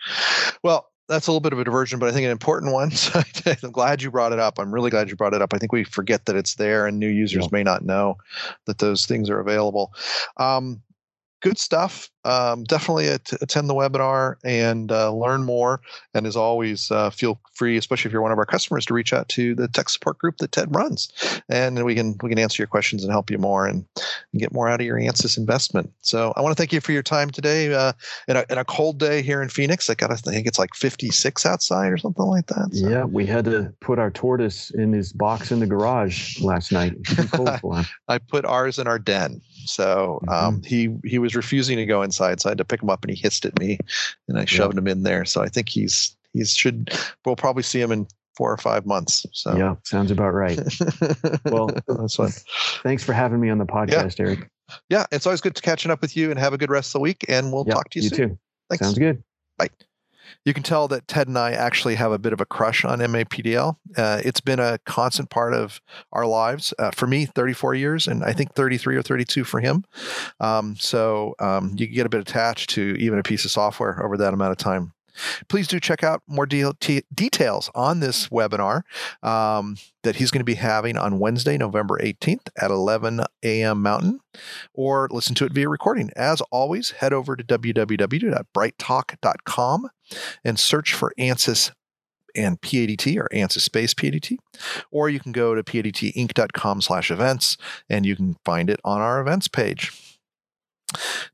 Well, 0.62 0.88
that's 1.08 1.26
a 1.26 1.30
little 1.30 1.40
bit 1.40 1.52
of 1.52 1.58
a 1.58 1.64
diversion, 1.64 1.98
but 1.98 2.08
I 2.08 2.12
think 2.12 2.24
an 2.24 2.30
important 2.30 2.72
one. 2.72 2.90
So 3.02 3.20
I'm 3.46 3.72
glad 3.72 4.02
you 4.02 4.10
brought 4.10 4.32
it 4.32 4.38
up. 4.38 4.58
I'm 4.58 4.72
really 4.72 4.90
glad 4.90 5.10
you 5.10 5.16
brought 5.16 5.34
it 5.34 5.42
up. 5.42 5.52
I 5.52 5.58
think 5.58 5.72
we 5.72 5.84
forget 5.84 6.26
that 6.26 6.36
it's 6.36 6.54
there, 6.54 6.86
and 6.86 6.98
new 6.98 7.08
users 7.08 7.44
yeah. 7.44 7.48
may 7.52 7.62
not 7.62 7.84
know 7.84 8.16
that 8.66 8.78
those 8.78 9.06
things 9.06 9.28
are 9.28 9.40
available. 9.40 9.92
Um, 10.36 10.80
good 11.42 11.58
stuff. 11.58 12.08
Um, 12.24 12.64
definitely 12.64 13.08
attend 13.08 13.68
the 13.68 13.74
webinar 13.74 14.36
and 14.44 14.92
uh, 14.92 15.12
learn 15.12 15.44
more. 15.44 15.80
And 16.14 16.26
as 16.26 16.36
always, 16.36 16.90
uh, 16.90 17.10
feel 17.10 17.40
free, 17.54 17.76
especially 17.76 18.08
if 18.08 18.12
you're 18.12 18.22
one 18.22 18.32
of 18.32 18.38
our 18.38 18.46
customers, 18.46 18.86
to 18.86 18.94
reach 18.94 19.12
out 19.12 19.28
to 19.30 19.54
the 19.54 19.68
tech 19.68 19.88
support 19.88 20.18
group 20.18 20.38
that 20.38 20.52
Ted 20.52 20.74
runs, 20.74 21.12
and 21.48 21.84
we 21.84 21.94
can 21.94 22.16
we 22.22 22.28
can 22.28 22.38
answer 22.38 22.62
your 22.62 22.68
questions 22.68 23.02
and 23.02 23.12
help 23.12 23.30
you 23.30 23.38
more 23.38 23.66
and, 23.66 23.84
and 24.32 24.40
get 24.40 24.52
more 24.52 24.68
out 24.68 24.80
of 24.80 24.86
your 24.86 24.98
ANSYS 24.98 25.36
investment. 25.36 25.92
So 26.00 26.32
I 26.36 26.42
want 26.42 26.56
to 26.56 26.60
thank 26.60 26.72
you 26.72 26.80
for 26.80 26.92
your 26.92 27.02
time 27.02 27.30
today. 27.30 27.72
Uh, 27.72 27.92
in, 28.28 28.36
a, 28.36 28.44
in 28.50 28.58
a 28.58 28.64
cold 28.64 28.98
day 28.98 29.22
here 29.22 29.42
in 29.42 29.48
Phoenix, 29.48 29.90
I 29.90 29.94
got 29.94 30.08
to 30.08 30.16
think 30.16 30.46
it's 30.46 30.58
like 30.58 30.74
56 30.74 31.46
outside 31.46 31.92
or 31.92 31.98
something 31.98 32.24
like 32.24 32.46
that. 32.46 32.70
So. 32.72 32.88
Yeah, 32.88 33.04
we 33.04 33.26
had 33.26 33.44
to 33.46 33.72
put 33.80 33.98
our 33.98 34.10
tortoise 34.10 34.70
in 34.70 34.92
his 34.92 35.12
box 35.12 35.50
in 35.50 35.60
the 35.60 35.66
garage 35.66 36.40
last 36.40 36.72
night. 36.72 36.94
I 38.08 38.18
put 38.18 38.44
ours 38.44 38.78
in 38.78 38.86
our 38.86 38.98
den. 38.98 39.40
So 39.64 40.20
um, 40.28 40.60
mm-hmm. 40.60 40.62
he 40.64 41.08
he 41.08 41.18
was 41.18 41.36
refusing 41.36 41.76
to 41.76 41.86
go 41.86 42.02
inside, 42.12 42.40
so 42.40 42.48
I 42.48 42.52
had 42.52 42.58
to 42.58 42.64
pick 42.64 42.82
him 42.82 42.90
up, 42.90 43.04
and 43.04 43.10
he 43.10 43.20
hissed 43.20 43.44
at 43.44 43.58
me, 43.58 43.78
and 44.28 44.38
I 44.38 44.44
shoved 44.44 44.74
yeah. 44.74 44.80
him 44.80 44.88
in 44.88 45.02
there. 45.02 45.24
So 45.24 45.42
I 45.42 45.48
think 45.48 45.68
he's 45.68 46.16
he 46.32 46.44
should 46.44 46.92
we'll 47.24 47.36
probably 47.36 47.62
see 47.62 47.80
him 47.80 47.92
in 47.92 48.06
four 48.36 48.52
or 48.52 48.56
five 48.56 48.86
months. 48.86 49.26
So 49.32 49.56
yeah, 49.56 49.76
sounds 49.84 50.10
about 50.10 50.34
right. 50.34 50.60
well, 51.44 51.70
that's 51.86 52.16
fun. 52.16 52.30
Thanks 52.82 53.04
for 53.04 53.12
having 53.12 53.40
me 53.40 53.50
on 53.50 53.58
the 53.58 53.66
podcast, 53.66 54.18
yeah. 54.18 54.26
Eric. 54.26 54.50
Yeah, 54.88 55.06
it's 55.12 55.26
always 55.26 55.40
good 55.40 55.54
to 55.56 55.62
catching 55.62 55.90
up 55.90 56.00
with 56.00 56.16
you, 56.16 56.30
and 56.30 56.38
have 56.38 56.52
a 56.52 56.58
good 56.58 56.70
rest 56.70 56.90
of 56.90 56.92
the 56.94 57.00
week. 57.00 57.24
And 57.28 57.52
we'll 57.52 57.64
yep, 57.66 57.76
talk 57.76 57.90
to 57.90 57.98
you, 57.98 58.04
you 58.04 58.08
soon. 58.10 58.28
too. 58.30 58.38
Thanks. 58.68 58.84
Sounds 58.84 58.98
good. 58.98 59.22
Bye 59.58 59.68
you 60.44 60.54
can 60.54 60.62
tell 60.62 60.88
that 60.88 61.08
Ted 61.08 61.28
and 61.28 61.38
I 61.38 61.52
actually 61.52 61.94
have 61.96 62.12
a 62.12 62.18
bit 62.18 62.32
of 62.32 62.40
a 62.40 62.46
crush 62.46 62.84
on 62.84 62.98
MAPDL. 62.98 63.76
Uh, 63.96 64.20
it's 64.24 64.40
been 64.40 64.60
a 64.60 64.78
constant 64.84 65.30
part 65.30 65.54
of 65.54 65.80
our 66.12 66.26
lives. 66.26 66.74
Uh, 66.78 66.90
for 66.90 67.06
me, 67.06 67.26
34 67.26 67.74
years, 67.74 68.06
and 68.06 68.24
I 68.24 68.32
think 68.32 68.54
33 68.54 68.96
or 68.96 69.02
32 69.02 69.44
for 69.44 69.60
him. 69.60 69.84
Um, 70.40 70.76
so 70.76 71.34
um, 71.38 71.74
you 71.76 71.86
get 71.86 72.06
a 72.06 72.08
bit 72.08 72.20
attached 72.20 72.70
to 72.70 72.96
even 72.98 73.18
a 73.18 73.22
piece 73.22 73.44
of 73.44 73.50
software 73.50 74.02
over 74.04 74.16
that 74.16 74.34
amount 74.34 74.52
of 74.52 74.58
time. 74.58 74.92
Please 75.48 75.68
do 75.68 75.78
check 75.80 76.02
out 76.02 76.22
more 76.26 76.46
de- 76.46 76.72
t- 76.80 77.04
details 77.14 77.70
on 77.74 78.00
this 78.00 78.28
webinar 78.28 78.84
um, 79.22 79.76
that 80.02 80.16
he's 80.16 80.30
going 80.30 80.40
to 80.40 80.44
be 80.44 80.54
having 80.54 80.96
on 80.96 81.18
Wednesday, 81.18 81.58
November 81.58 81.98
18th 81.98 82.48
at 82.56 82.70
11 82.70 83.20
a.m. 83.42 83.82
Mountain, 83.82 84.20
or 84.72 85.08
listen 85.10 85.34
to 85.36 85.44
it 85.44 85.52
via 85.52 85.68
recording. 85.68 86.10
As 86.16 86.40
always, 86.50 86.92
head 86.92 87.12
over 87.12 87.36
to 87.36 87.44
www.brighttalk.com 87.44 89.90
and 90.44 90.58
search 90.58 90.94
for 90.94 91.12
ANSYS 91.18 91.72
and 92.34 92.60
PADT 92.60 93.18
or 93.18 93.28
ANSYS 93.32 93.60
space 93.60 93.94
PADT, 93.94 94.36
or 94.90 95.08
you 95.08 95.20
can 95.20 95.32
go 95.32 95.54
to 95.54 95.62
padtinc.com 95.62 96.80
slash 96.80 97.10
events 97.10 97.56
and 97.88 98.06
you 98.06 98.16
can 98.16 98.36
find 98.44 98.70
it 98.70 98.80
on 98.84 99.00
our 99.00 99.20
events 99.20 99.48
page. 99.48 100.11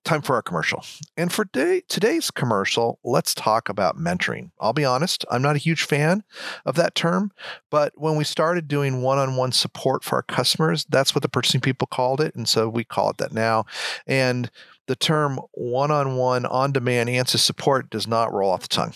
Time 0.05 0.23
for 0.23 0.35
our 0.35 0.43
commercial. 0.43 0.85
And 1.17 1.33
for 1.33 1.45
day, 1.45 1.83
today's 1.89 2.31
commercial, 2.31 2.99
let's 3.05 3.35
talk 3.35 3.69
about 3.69 3.97
mentoring. 3.97 4.51
I'll 4.61 4.73
be 4.73 4.85
honest, 4.85 5.25
I'm 5.31 5.43
not 5.43 5.57
a 5.57 5.61
huge 5.61 5.85
fan 5.85 6.25
of 6.65 6.77
that 6.77 6.95
term, 6.95 7.33
but 7.71 7.93
when 7.97 8.17
we 8.17 8.25
started 8.25 8.69
doing 8.69 9.03
one 9.03 9.19
on 9.19 9.37
one 9.37 9.53
support 9.53 10.05
for 10.05 10.17
our 10.17 10.23
customers, 10.23 10.87
that's 10.89 11.15
what 11.15 11.23
the 11.23 11.29
purchasing 11.29 11.61
people 11.61 11.87
called 11.87 12.21
it. 12.21 12.35
And 12.35 12.49
so 12.49 12.69
we 12.69 12.85
call 12.85 13.11
it 13.11 13.19
that 13.19 13.33
now. 13.33 13.67
And 14.07 14.51
the 14.87 14.97
term 14.97 15.39
one 15.53 15.91
on 15.91 16.17
one 16.17 16.47
on 16.47 16.73
demand 16.73 17.09
ANSYS 17.09 17.41
support 17.41 17.91
does 17.91 18.07
not 18.07 18.33
roll 18.33 18.51
off 18.51 18.63
the 18.63 18.69
tongue. 18.69 18.95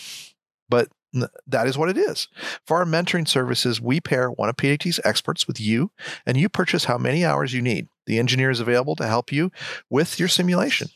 But 0.69 0.89
that 1.13 1.67
is 1.67 1.77
what 1.77 1.89
it 1.89 1.99
is. 1.99 2.29
For 2.67 2.79
our 2.79 2.85
mentoring 2.85 3.29
services, 3.29 3.81
we 3.81 4.01
pair 4.01 4.31
one 4.31 4.49
of 4.49 4.57
PADT's 4.57 5.01
experts 5.05 5.47
with 5.47 5.61
you, 5.61 5.91
and 6.27 6.37
you 6.37 6.49
purchase 6.49 6.85
how 6.85 6.99
many 6.99 7.25
hours 7.25 7.53
you 7.53 7.63
need. 7.63 7.89
The 8.07 8.19
engineer 8.19 8.51
is 8.51 8.61
available 8.61 8.97
to 8.97 9.07
help 9.07 9.33
you 9.33 9.53
with 9.91 10.19
your 10.19 10.29
simulation. 10.29 10.89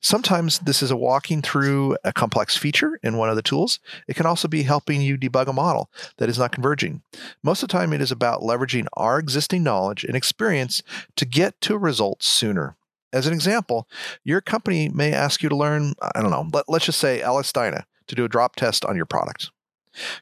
Sometimes 0.00 0.58
this 0.60 0.82
is 0.82 0.90
a 0.90 0.96
walking 0.96 1.42
through 1.42 1.96
a 2.04 2.12
complex 2.12 2.56
feature 2.56 2.98
in 3.02 3.16
one 3.16 3.30
of 3.30 3.36
the 3.36 3.42
tools. 3.42 3.78
It 4.08 4.16
can 4.16 4.26
also 4.26 4.48
be 4.48 4.62
helping 4.62 5.00
you 5.00 5.16
debug 5.16 5.46
a 5.46 5.52
model 5.52 5.90
that 6.18 6.28
is 6.28 6.38
not 6.38 6.52
converging. 6.52 7.02
Most 7.42 7.62
of 7.62 7.68
the 7.68 7.72
time, 7.72 7.92
it 7.92 8.00
is 8.00 8.10
about 8.10 8.40
leveraging 8.40 8.86
our 8.94 9.18
existing 9.18 9.62
knowledge 9.62 10.04
and 10.04 10.16
experience 10.16 10.82
to 11.16 11.24
get 11.24 11.60
to 11.62 11.74
a 11.74 11.78
result 11.78 12.22
sooner. 12.22 12.76
As 13.12 13.26
an 13.26 13.34
example, 13.34 13.86
your 14.24 14.40
company 14.40 14.88
may 14.88 15.12
ask 15.12 15.42
you 15.42 15.48
to 15.48 15.56
learn, 15.56 15.94
I 16.00 16.22
don't 16.22 16.30
know, 16.30 16.48
let, 16.52 16.68
us 16.68 16.86
just 16.86 16.98
say 16.98 17.20
LS-DYNA 17.20 17.84
to 18.06 18.14
do 18.14 18.24
a 18.24 18.28
drop 18.28 18.56
test 18.56 18.84
on 18.84 18.96
your 18.96 19.06
product. 19.06 19.50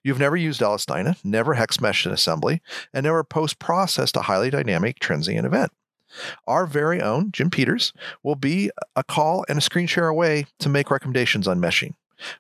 You've 0.02 0.18
never 0.18 0.36
used 0.36 0.62
LS-DYNA, 0.62 1.18
never 1.22 1.54
hex 1.54 1.80
meshed 1.80 2.06
an 2.06 2.12
assembly, 2.12 2.60
and 2.92 3.04
never 3.04 3.22
post 3.22 3.58
processed 3.58 4.16
a 4.16 4.22
highly 4.22 4.50
dynamic 4.50 4.98
transient 4.98 5.46
event. 5.46 5.72
Our 6.46 6.66
very 6.66 7.00
own 7.00 7.30
Jim 7.30 7.50
Peters 7.50 7.92
will 8.22 8.34
be 8.34 8.70
a 8.96 9.04
call 9.04 9.44
and 9.48 9.58
a 9.58 9.60
screen 9.60 9.86
share 9.86 10.08
away 10.08 10.46
to 10.58 10.68
make 10.68 10.90
recommendations 10.90 11.46
on 11.46 11.60
meshing 11.60 11.94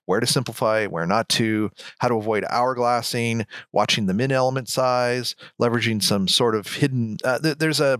where 0.06 0.20
to 0.20 0.26
simplify, 0.26 0.86
where 0.86 1.06
not 1.06 1.28
to, 1.30 1.70
how 1.98 2.08
to 2.08 2.14
avoid 2.14 2.44
hourglassing, 2.44 3.46
watching 3.72 4.06
the 4.06 4.14
min 4.14 4.32
element 4.32 4.68
size, 4.68 5.34
leveraging 5.60 6.02
some 6.02 6.28
sort 6.28 6.54
of 6.54 6.66
hidden. 6.74 7.16
Uh, 7.24 7.38
th- 7.38 7.58
there's 7.58 7.80
a 7.80 7.98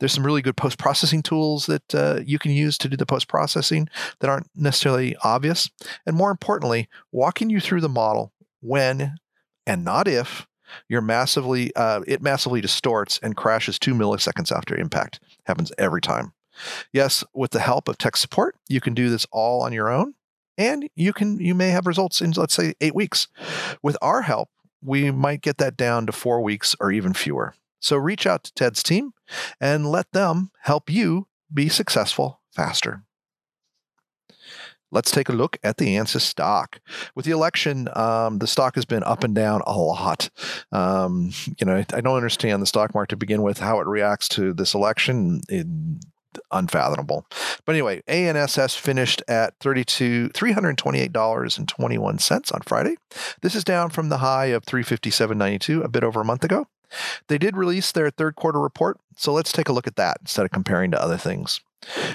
there's 0.00 0.12
some 0.12 0.26
really 0.26 0.42
good 0.42 0.56
post 0.56 0.78
processing 0.78 1.22
tools 1.22 1.66
that 1.66 1.94
uh, 1.94 2.20
you 2.24 2.38
can 2.38 2.52
use 2.52 2.78
to 2.78 2.88
do 2.88 2.96
the 2.96 3.06
post 3.06 3.28
processing 3.28 3.88
that 4.20 4.30
aren't 4.30 4.50
necessarily 4.54 5.16
obvious, 5.24 5.70
and 6.06 6.16
more 6.16 6.30
importantly, 6.30 6.88
walking 7.10 7.50
you 7.50 7.60
through 7.60 7.80
the 7.80 7.88
model 7.88 8.32
when 8.60 9.16
and 9.66 9.84
not 9.84 10.08
if 10.08 10.46
you're 10.88 11.00
massively 11.02 11.74
uh, 11.76 12.02
it 12.06 12.22
massively 12.22 12.60
distorts 12.60 13.18
and 13.22 13.36
crashes 13.36 13.78
two 13.78 13.94
milliseconds 13.94 14.54
after 14.54 14.76
impact. 14.76 15.20
Happens 15.46 15.72
every 15.78 16.00
time. 16.00 16.32
Yes, 16.92 17.24
with 17.34 17.50
the 17.52 17.60
help 17.60 17.88
of 17.88 17.98
tech 17.98 18.16
support, 18.16 18.56
you 18.68 18.80
can 18.80 18.94
do 18.94 19.08
this 19.08 19.26
all 19.32 19.62
on 19.62 19.72
your 19.72 19.88
own 19.88 20.14
and 20.58 20.88
you 20.94 21.12
can 21.12 21.38
you 21.38 21.54
may 21.54 21.70
have 21.70 21.86
results 21.86 22.20
in 22.20 22.32
let's 22.32 22.54
say 22.54 22.74
8 22.80 22.94
weeks. 22.94 23.28
With 23.82 23.96
our 24.02 24.22
help, 24.22 24.48
we 24.82 25.10
might 25.10 25.40
get 25.40 25.58
that 25.58 25.76
down 25.76 26.06
to 26.06 26.12
4 26.12 26.40
weeks 26.40 26.74
or 26.80 26.90
even 26.92 27.12
fewer. 27.12 27.54
So 27.80 27.96
reach 27.96 28.26
out 28.26 28.44
to 28.44 28.54
Ted's 28.54 28.82
team 28.82 29.12
and 29.60 29.90
let 29.90 30.12
them 30.12 30.50
help 30.60 30.88
you 30.88 31.26
be 31.52 31.68
successful 31.68 32.40
faster. 32.54 33.02
Let's 34.92 35.10
take 35.10 35.30
a 35.30 35.32
look 35.32 35.56
at 35.64 35.78
the 35.78 35.96
ANSYS 35.96 36.20
stock. 36.20 36.78
With 37.14 37.24
the 37.24 37.30
election, 37.32 37.88
um, 37.96 38.38
the 38.38 38.46
stock 38.46 38.74
has 38.74 38.84
been 38.84 39.02
up 39.02 39.24
and 39.24 39.34
down 39.34 39.62
a 39.66 39.76
lot. 39.76 40.28
Um, 40.70 41.32
you 41.58 41.64
know, 41.64 41.82
I 41.92 42.00
don't 42.02 42.16
understand 42.16 42.60
the 42.60 42.66
stock 42.66 42.94
market 42.94 43.10
to 43.10 43.16
begin 43.16 43.42
with, 43.42 43.58
how 43.58 43.80
it 43.80 43.86
reacts 43.86 44.28
to 44.30 44.52
this 44.52 44.74
election. 44.74 45.40
It, 45.48 45.66
unfathomable. 46.50 47.26
But 47.64 47.74
anyway, 47.74 48.02
ANSS 48.08 48.76
finished 48.76 49.22
at 49.28 49.54
32, 49.60 50.30
$328.21 50.30 52.54
on 52.54 52.60
Friday. 52.62 52.96
This 53.40 53.54
is 53.54 53.64
down 53.64 53.90
from 53.90 54.08
the 54.08 54.18
high 54.18 54.46
of 54.46 54.64
357.92 54.64 55.84
a 55.84 55.88
bit 55.88 56.04
over 56.04 56.20
a 56.20 56.24
month 56.24 56.44
ago. 56.44 56.66
They 57.28 57.38
did 57.38 57.56
release 57.56 57.92
their 57.92 58.10
third 58.10 58.36
quarter 58.36 58.60
report, 58.60 58.98
so 59.16 59.32
let's 59.32 59.52
take 59.52 59.68
a 59.68 59.72
look 59.72 59.86
at 59.86 59.96
that 59.96 60.18
instead 60.20 60.44
of 60.44 60.50
comparing 60.50 60.90
to 60.90 61.02
other 61.02 61.16
things. 61.16 61.60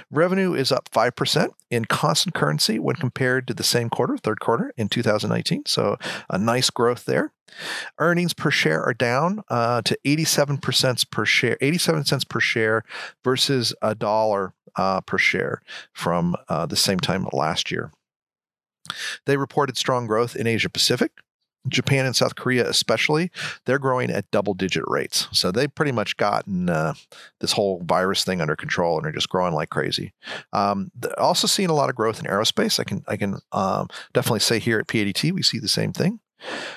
Revenue 0.10 0.54
is 0.54 0.72
up 0.72 0.90
5% 0.92 1.50
in 1.70 1.86
constant 1.86 2.34
currency 2.34 2.80
when 2.80 2.96
compared 2.96 3.48
to 3.48 3.54
the 3.54 3.64
same 3.64 3.90
quarter, 3.90 4.18
third 4.18 4.40
quarter 4.40 4.74
in 4.78 4.90
2019. 4.90 5.64
So 5.66 5.98
a 6.30 6.38
nice 6.38 6.70
growth 6.70 7.06
there. 7.06 7.32
Earnings 7.98 8.34
per 8.34 8.52
share 8.52 8.84
are 8.84 8.94
down 8.94 9.44
uh, 9.50 9.82
to 9.84 9.98
87 10.06 10.60
cents 10.72 11.04
per 11.04 11.26
share, 11.26 11.58
87 11.62 12.06
cents 12.06 12.24
per 12.24 12.40
share 12.40 12.84
versus 13.24 13.74
a 13.82 13.96
dollar 13.96 14.54
uh, 14.76 15.02
per 15.02 15.18
share 15.18 15.62
from 15.94 16.36
uh, 16.50 16.66
the 16.66 16.76
same 16.76 17.00
time 17.00 17.28
last 17.32 17.72
year. 17.72 17.92
They 19.26 19.38
reported 19.38 19.78
strong 19.78 20.08
growth 20.08 20.36
in 20.36 20.48
Asia 20.48 20.70
Pacific, 20.70 21.12
Japan 21.70 22.06
and 22.06 22.16
South 22.16 22.36
Korea, 22.36 22.68
especially, 22.68 23.32
they're 23.66 23.80
growing 23.80 24.10
at 24.10 24.30
double 24.32 24.54
digit 24.54 24.84
rates. 24.88 25.28
So 25.32 25.52
they've 25.52 25.74
pretty 25.74 25.92
much 25.92 26.18
gotten 26.18 26.70
uh, 26.70 26.94
this 27.40 27.52
whole 27.52 27.82
virus 27.84 28.24
thing 28.24 28.42
under 28.42 28.56
control 28.56 28.98
and 28.98 29.06
are 29.08 29.12
just 29.12 29.30
growing 29.30 29.54
like 29.54 29.70
crazy. 29.70 30.14
Um, 30.54 30.92
also 31.18 31.48
seeing 31.48 31.70
a 31.70 31.74
lot 31.74 31.90
of 31.90 31.96
growth 31.96 32.20
in 32.20 32.26
aerospace. 32.26 32.80
I 32.80 32.84
can 32.84 33.04
I 33.08 33.18
can 33.18 33.40
um, 33.52 33.88
definitely 34.14 34.40
say 34.40 34.60
here 34.60 34.80
at 34.80 34.88
PADT 34.88 35.32
we 35.32 35.44
see 35.44 35.60
the 35.60 35.68
same 35.68 35.94
thing. 35.94 36.20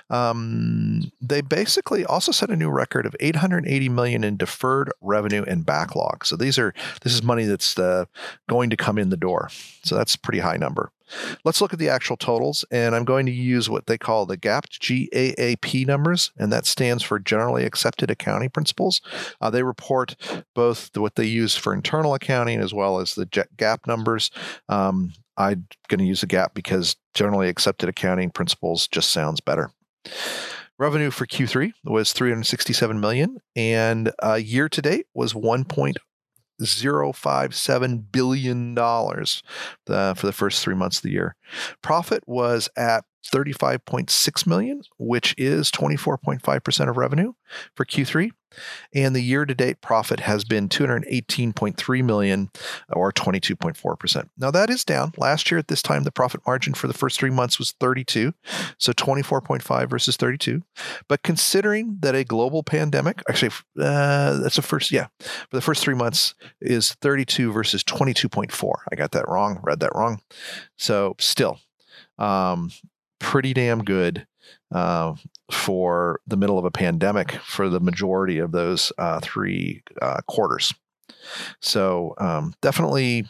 Um, 0.09 1.13
they 1.21 1.41
basically 1.41 2.05
also 2.05 2.33
set 2.33 2.51
a 2.51 2.57
new 2.57 2.71
record 2.71 3.07
of 3.07 3.15
880 3.21 3.89
million 3.89 4.25
in 4.25 4.37
deferred 4.37 4.93
revenue 5.01 5.45
and 5.47 5.67
backlog. 5.67 6.25
So 6.25 6.37
these 6.37 6.59
are 6.59 6.75
this 7.03 7.15
is 7.15 7.23
money 7.23 7.45
that's 7.45 7.79
uh, 7.79 8.07
going 8.49 8.71
to 8.71 8.77
come 8.77 8.99
in 8.99 9.11
the 9.11 9.17
door. 9.17 9.51
So 9.83 9.97
that's 9.97 10.15
a 10.15 10.19
pretty 10.19 10.41
high 10.41 10.57
number. 10.57 10.93
Let's 11.45 11.61
look 11.61 11.73
at 11.73 11.79
the 11.79 11.89
actual 11.89 12.17
totals, 12.17 12.65
and 12.71 12.95
I'm 12.95 13.05
going 13.05 13.27
to 13.27 13.33
use 13.33 13.69
what 13.69 13.87
they 13.87 13.99
call 13.99 14.27
the 14.27 14.37
GAAP 14.37 14.69
GAAP 14.79 15.87
numbers, 15.87 16.31
and 16.39 16.53
that 16.53 16.67
stands 16.67 17.03
for 17.03 17.19
Generally 17.19 17.65
Accepted 17.65 18.11
Accounting 18.11 18.51
Principles. 18.51 19.01
Uh, 19.41 19.51
they 19.51 19.63
report 19.63 20.17
both 20.55 20.97
what 20.97 21.17
they 21.17 21.25
use 21.25 21.57
for 21.57 21.75
internal 21.75 22.15
accounting 22.15 22.61
as 22.61 22.73
well 22.73 23.01
as 23.01 23.15
the 23.15 23.27
GAAP 23.27 23.87
numbers. 23.87 24.31
Um, 24.69 25.13
I'm 25.41 25.67
going 25.89 26.01
to 26.01 26.05
use 26.05 26.21
the 26.21 26.27
GAAP 26.27 26.53
because 26.55 26.97
Generally 27.15 27.49
Accepted 27.49 27.89
Accounting 27.89 28.31
Principles 28.31 28.87
just 28.89 29.11
sounds 29.11 29.41
better. 29.41 29.71
Revenue 30.79 31.11
for 31.11 31.27
Q3 31.27 31.73
was 31.85 32.13
367 32.13 33.01
million, 33.01 33.39
and 33.55 34.13
uh, 34.23 34.35
year 34.35 34.69
to 34.69 34.83
date 34.83 35.07
was 35.15 35.33
1.057 35.35 38.13
billion 38.13 38.75
dollars 38.75 39.43
uh, 39.89 40.15
for 40.15 40.27
the 40.27 40.33
first 40.33 40.63
three 40.63 40.75
months 40.75 40.97
of 40.99 41.03
the 41.03 41.11
year. 41.11 41.37
Profit 41.83 42.23
was 42.27 42.69
at 42.77 43.05
35.6 43.25 44.47
million, 44.47 44.83
which 44.99 45.35
is 45.37 45.71
24.5% 45.71 46.89
of 46.89 46.97
revenue 46.97 47.33
for 47.75 47.85
Q3. 47.85 48.31
And 48.93 49.15
the 49.15 49.21
year-to-date 49.21 49.81
profit 49.81 50.21
has 50.21 50.45
been 50.45 50.69
218.3 50.69 52.05
million 52.05 52.51
or 52.89 53.13
22.4%. 53.13 54.29
Now 54.37 54.51
that 54.51 54.71
is 54.71 54.85
down. 54.85 55.13
Last 55.17 55.51
year 55.51 55.59
at 55.59 55.69
this 55.69 55.83
time 55.83 56.03
the 56.03 56.11
profit 56.11 56.41
margin 56.47 56.75
for 56.75 56.89
the 56.89 56.95
first 56.95 57.21
3 57.21 57.31
months 57.31 57.59
was 57.59 57.73
32, 57.73 58.33
so 58.79 58.93
24.5 58.93 59.89
versus 59.89 60.17
32. 60.17 60.63
But 61.09 61.23
considering 61.23 61.99
that 62.01 62.17
a 62.17 62.25
global 62.25 62.65
pandemic, 62.65 63.23
actually 63.29 63.53
uh, 63.79 64.39
that's 64.39 64.57
the 64.57 64.63
first 64.63 64.91
yeah, 64.91 65.07
for 65.21 65.57
the 65.57 65.61
first 65.61 65.85
3 65.85 65.95
months 65.95 66.35
is 66.61 66.95
32 66.95 67.53
versus 67.53 67.85
22.4. 67.85 68.73
I 68.91 68.97
got 68.97 69.13
that 69.13 69.29
wrong, 69.29 69.61
read 69.63 69.79
that 69.81 69.95
wrong. 69.95 70.23
So 70.77 71.15
still 71.21 71.61
um, 72.19 72.71
pretty 73.21 73.55
damn 73.55 73.85
good 73.85 74.27
uh, 74.73 75.15
for 75.51 76.21
the 76.27 76.37
middle 76.37 76.59
of 76.59 76.65
a 76.65 76.71
pandemic 76.71 77.33
for 77.33 77.69
the 77.69 77.81
majority 77.81 78.39
of 78.39 78.51
those 78.51 78.93
uh, 78.99 79.21
three 79.21 79.83
uh, 80.03 80.21
quarters. 80.27 80.75
So 81.61 82.15
um, 82.19 82.55
definitely 82.61 83.27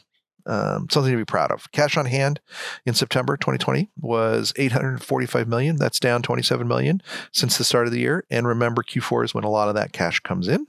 um, 0.46 0.86
something 0.90 1.12
to 1.12 1.18
be 1.18 1.24
proud 1.24 1.50
of. 1.50 1.70
Cash 1.72 1.96
on 1.96 2.06
hand 2.06 2.40
in 2.86 2.94
September 2.94 3.36
2020 3.36 3.90
was 4.00 4.52
845 4.56 5.48
million. 5.48 5.76
That's 5.76 6.00
down 6.00 6.22
27 6.22 6.66
million 6.66 7.02
since 7.32 7.58
the 7.58 7.64
start 7.64 7.86
of 7.86 7.92
the 7.92 8.00
year. 8.00 8.24
And 8.30 8.46
remember, 8.46 8.82
Q4 8.82 9.26
is 9.26 9.34
when 9.34 9.44
a 9.44 9.50
lot 9.50 9.68
of 9.68 9.74
that 9.74 9.92
cash 9.92 10.20
comes 10.20 10.48
in. 10.48 10.66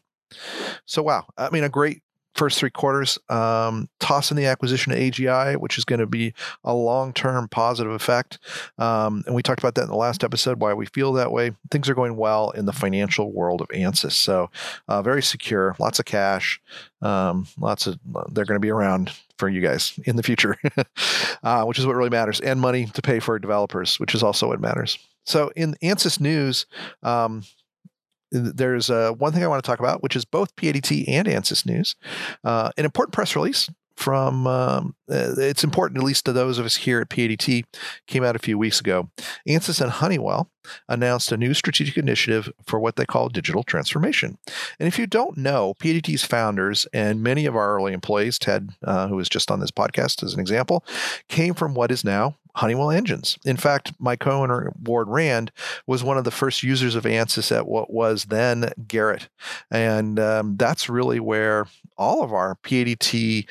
So 0.85 1.03
wow, 1.03 1.25
I 1.37 1.49
mean, 1.49 1.63
a 1.63 1.69
great 1.69 2.01
first 2.35 2.59
three 2.59 2.69
quarters. 2.69 3.17
Um, 3.29 3.89
toss 3.99 4.31
in 4.31 4.37
the 4.37 4.45
acquisition 4.45 4.91
of 4.91 4.97
AGI, 4.97 5.57
which 5.57 5.77
is 5.77 5.85
going 5.85 5.99
to 5.99 6.07
be 6.07 6.33
a 6.63 6.73
long 6.73 7.13
term 7.13 7.47
positive 7.47 7.91
effect. 7.91 8.39
Um, 8.77 9.23
and 9.25 9.35
we 9.35 9.43
talked 9.43 9.59
about 9.59 9.75
that 9.75 9.83
in 9.83 9.89
the 9.89 9.95
last 9.95 10.23
episode, 10.23 10.59
why 10.59 10.73
we 10.73 10.85
feel 10.85 11.13
that 11.13 11.31
way. 11.31 11.51
Things 11.69 11.89
are 11.89 11.95
going 11.95 12.15
well 12.15 12.51
in 12.51 12.65
the 12.65 12.73
financial 12.73 13.31
world 13.31 13.61
of 13.61 13.67
ANSYS. 13.69 14.13
So, 14.13 14.49
uh, 14.87 15.01
very 15.01 15.21
secure, 15.21 15.75
lots 15.79 15.99
of 15.99 16.05
cash, 16.05 16.61
um, 17.01 17.47
lots 17.59 17.87
of, 17.87 17.99
they're 18.31 18.45
going 18.45 18.55
to 18.55 18.59
be 18.59 18.71
around 18.71 19.11
for 19.37 19.49
you 19.49 19.61
guys 19.61 19.99
in 20.05 20.15
the 20.15 20.23
future, 20.23 20.55
uh, 21.43 21.63
which 21.63 21.79
is 21.79 21.85
what 21.85 21.95
really 21.95 22.09
matters, 22.09 22.39
and 22.39 22.61
money 22.61 22.85
to 22.85 23.01
pay 23.01 23.19
for 23.19 23.39
developers, 23.39 23.99
which 23.99 24.13
is 24.13 24.23
also 24.23 24.47
what 24.47 24.61
matters. 24.61 24.97
So, 25.25 25.51
in 25.55 25.75
ANSYS 25.83 26.19
news, 26.19 26.65
um, 27.03 27.43
there's 28.31 28.89
uh, 28.89 29.11
one 29.11 29.33
thing 29.33 29.43
I 29.43 29.47
want 29.47 29.63
to 29.63 29.67
talk 29.67 29.79
about, 29.79 30.01
which 30.01 30.15
is 30.15 30.25
both 30.25 30.55
PADT 30.55 31.05
and 31.07 31.27
ANSYS 31.27 31.65
News. 31.65 31.95
Uh, 32.43 32.71
an 32.77 32.85
important 32.85 33.13
press 33.13 33.35
release 33.35 33.69
from 34.01 34.47
um, 34.47 34.95
uh, 35.11 35.35
it's 35.37 35.63
important 35.63 35.99
at 35.99 36.03
least 36.03 36.25
to 36.25 36.33
those 36.33 36.57
of 36.57 36.65
us 36.65 36.77
here 36.77 37.01
at 37.01 37.09
PADT 37.09 37.65
came 38.07 38.23
out 38.23 38.35
a 38.35 38.39
few 38.39 38.57
weeks 38.57 38.79
ago. 38.79 39.09
ANSYS 39.47 39.79
and 39.79 39.91
Honeywell 39.91 40.49
announced 40.89 41.31
a 41.31 41.37
new 41.37 41.53
strategic 41.53 41.97
initiative 41.97 42.51
for 42.65 42.79
what 42.79 42.95
they 42.95 43.05
call 43.05 43.29
digital 43.29 43.63
transformation. 43.63 44.37
And 44.79 44.87
if 44.87 44.97
you 44.97 45.05
don't 45.05 45.37
know, 45.37 45.75
PADT's 45.79 46.25
founders 46.25 46.87
and 46.93 47.21
many 47.21 47.45
of 47.45 47.55
our 47.55 47.75
early 47.75 47.93
employees, 47.93 48.39
Ted, 48.39 48.69
uh, 48.83 49.07
who 49.07 49.17
was 49.17 49.29
just 49.29 49.51
on 49.51 49.59
this 49.59 49.71
podcast 49.71 50.23
as 50.23 50.33
an 50.33 50.39
example, 50.39 50.83
came 51.27 51.53
from 51.53 51.73
what 51.73 51.91
is 51.91 52.03
now 52.03 52.37
Honeywell 52.55 52.91
engines. 52.91 53.37
In 53.45 53.57
fact, 53.57 53.93
my 53.99 54.15
co-owner 54.15 54.73
Ward 54.83 55.07
Rand 55.07 55.51
was 55.87 56.03
one 56.03 56.17
of 56.17 56.23
the 56.23 56.31
first 56.31 56.63
users 56.63 56.95
of 56.95 57.05
ANSYS 57.05 57.55
at 57.55 57.67
what 57.67 57.91
was 57.91 58.25
then 58.25 58.71
Garrett, 58.87 59.29
and 59.69 60.19
um, 60.19 60.57
that's 60.57 60.89
really 60.89 61.19
where 61.19 61.67
all 61.97 62.23
of 62.23 62.33
our 62.33 62.55
PADT, 62.63 63.47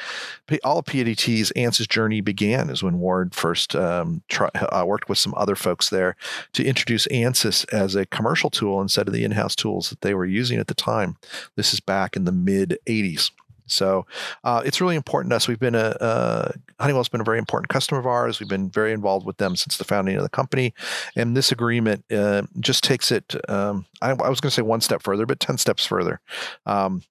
all 0.64 0.78
of 0.78 0.84
PADT's 0.84 1.52
ANSYS 1.56 1.88
journey 1.88 2.20
began. 2.20 2.68
Is 2.70 2.82
when 2.82 2.98
Ward 2.98 3.34
first 3.34 3.74
um, 3.74 4.22
try, 4.28 4.48
uh, 4.54 4.84
worked 4.86 5.08
with 5.08 5.18
some 5.18 5.34
other 5.36 5.56
folks 5.56 5.88
there 5.88 6.16
to 6.52 6.64
introduce 6.64 7.06
ANSYS 7.08 7.72
as 7.72 7.94
a 7.94 8.06
commercial 8.06 8.50
tool 8.50 8.80
instead 8.80 9.06
of 9.06 9.14
the 9.14 9.24
in-house 9.24 9.56
tools 9.56 9.90
that 9.90 10.00
they 10.00 10.14
were 10.14 10.26
using 10.26 10.58
at 10.58 10.66
the 10.66 10.74
time. 10.74 11.16
This 11.56 11.72
is 11.72 11.80
back 11.80 12.16
in 12.16 12.24
the 12.24 12.32
mid 12.32 12.78
'80s. 12.86 13.30
So 13.70 14.06
uh, 14.44 14.62
it's 14.64 14.80
really 14.80 14.96
important 14.96 15.30
to 15.30 15.36
us. 15.36 15.48
We've 15.48 15.58
been 15.58 15.74
a, 15.74 15.96
a 16.00 16.52
Honeywell's 16.80 17.08
been 17.08 17.20
a 17.20 17.24
very 17.24 17.38
important 17.38 17.68
customer 17.68 18.00
of 18.00 18.06
ours. 18.06 18.40
We've 18.40 18.48
been 18.48 18.70
very 18.70 18.92
involved 18.92 19.26
with 19.26 19.38
them 19.38 19.56
since 19.56 19.76
the 19.76 19.84
founding 19.84 20.16
of 20.16 20.22
the 20.22 20.28
company, 20.28 20.74
and 21.16 21.36
this 21.36 21.52
agreement 21.52 22.04
uh, 22.10 22.42
just 22.58 22.84
takes 22.84 23.10
it. 23.10 23.34
Um, 23.48 23.86
I, 24.02 24.10
I, 24.10 24.28
was 24.28 24.40
going 24.40 24.50
to 24.50 24.54
say 24.54 24.62
one 24.62 24.80
step 24.80 25.02
further, 25.02 25.26
but 25.26 25.40
ten 25.40 25.58
steps 25.58 25.86
further. 25.86 26.20
Um, 26.66 27.02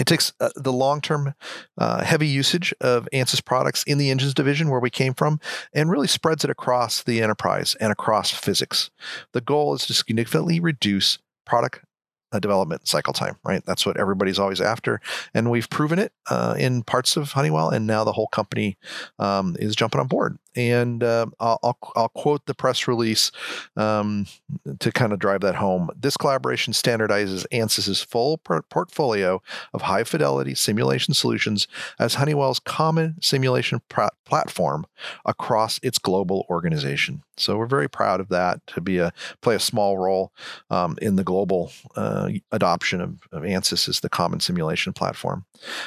it 0.00 0.06
takes 0.06 0.32
uh, 0.40 0.50
the 0.54 0.72
long 0.72 1.00
term 1.00 1.34
uh, 1.76 2.04
heavy 2.04 2.28
usage 2.28 2.72
of 2.80 3.08
ANSYS 3.12 3.44
products 3.44 3.82
in 3.84 3.98
the 3.98 4.10
engines 4.10 4.34
division 4.34 4.70
where 4.70 4.80
we 4.80 4.90
came 4.90 5.14
from 5.14 5.40
and 5.72 5.90
really 5.90 6.06
spreads 6.06 6.44
it 6.44 6.50
across 6.50 7.02
the 7.02 7.20
enterprise 7.20 7.74
and 7.80 7.90
across 7.90 8.30
physics. 8.30 8.90
The 9.32 9.40
goal 9.40 9.74
is 9.74 9.86
to 9.86 9.94
significantly 9.94 10.60
reduce 10.60 11.18
product 11.44 11.80
a 12.32 12.40
development 12.40 12.86
cycle 12.86 13.12
time, 13.12 13.36
right? 13.44 13.64
That's 13.64 13.86
what 13.86 13.98
everybody's 13.98 14.38
always 14.38 14.60
after, 14.60 15.00
and 15.34 15.50
we've 15.50 15.70
proven 15.70 15.98
it 15.98 16.12
uh, 16.30 16.54
in 16.58 16.82
parts 16.82 17.16
of 17.16 17.32
Honeywell, 17.32 17.70
and 17.70 17.86
now 17.86 18.04
the 18.04 18.12
whole 18.12 18.28
company 18.28 18.76
um, 19.18 19.56
is 19.58 19.76
jumping 19.76 20.00
on 20.00 20.06
board. 20.06 20.38
And 20.58 21.04
uh, 21.04 21.26
I'll, 21.38 21.78
I'll, 21.94 22.08
quote 22.08 22.46
the 22.46 22.54
press 22.54 22.88
release 22.88 23.30
um, 23.76 24.26
to 24.80 24.90
kind 24.90 25.12
of 25.12 25.20
drive 25.20 25.40
that 25.42 25.54
home. 25.54 25.88
This 25.96 26.16
collaboration 26.16 26.72
standardizes 26.72 27.46
ANSYS's 27.52 28.02
full 28.02 28.38
portfolio 28.38 29.40
of 29.72 29.82
high 29.82 30.02
fidelity 30.02 30.56
simulation 30.56 31.14
solutions 31.14 31.68
as 32.00 32.14
Honeywell's 32.14 32.58
common 32.58 33.22
simulation 33.22 33.80
pr- 33.88 34.08
platform 34.24 34.84
across 35.24 35.78
its 35.80 35.98
global 35.98 36.44
organization. 36.50 37.22
So 37.36 37.56
we're 37.56 37.66
very 37.66 37.88
proud 37.88 38.20
of 38.20 38.28
that 38.30 38.66
to 38.68 38.80
be 38.80 38.98
a 38.98 39.12
play 39.40 39.54
a 39.54 39.60
small 39.60 39.96
role 39.96 40.32
um, 40.70 40.98
in 41.00 41.14
the 41.16 41.24
global 41.24 41.70
uh, 41.94 42.30
adoption 42.50 43.00
of, 43.00 43.20
of 43.30 43.42
ANSYS 43.42 43.88
as 43.88 44.00
the 44.00 44.08
common 44.08 44.40
simulation 44.40 44.92
platform. 44.92 45.44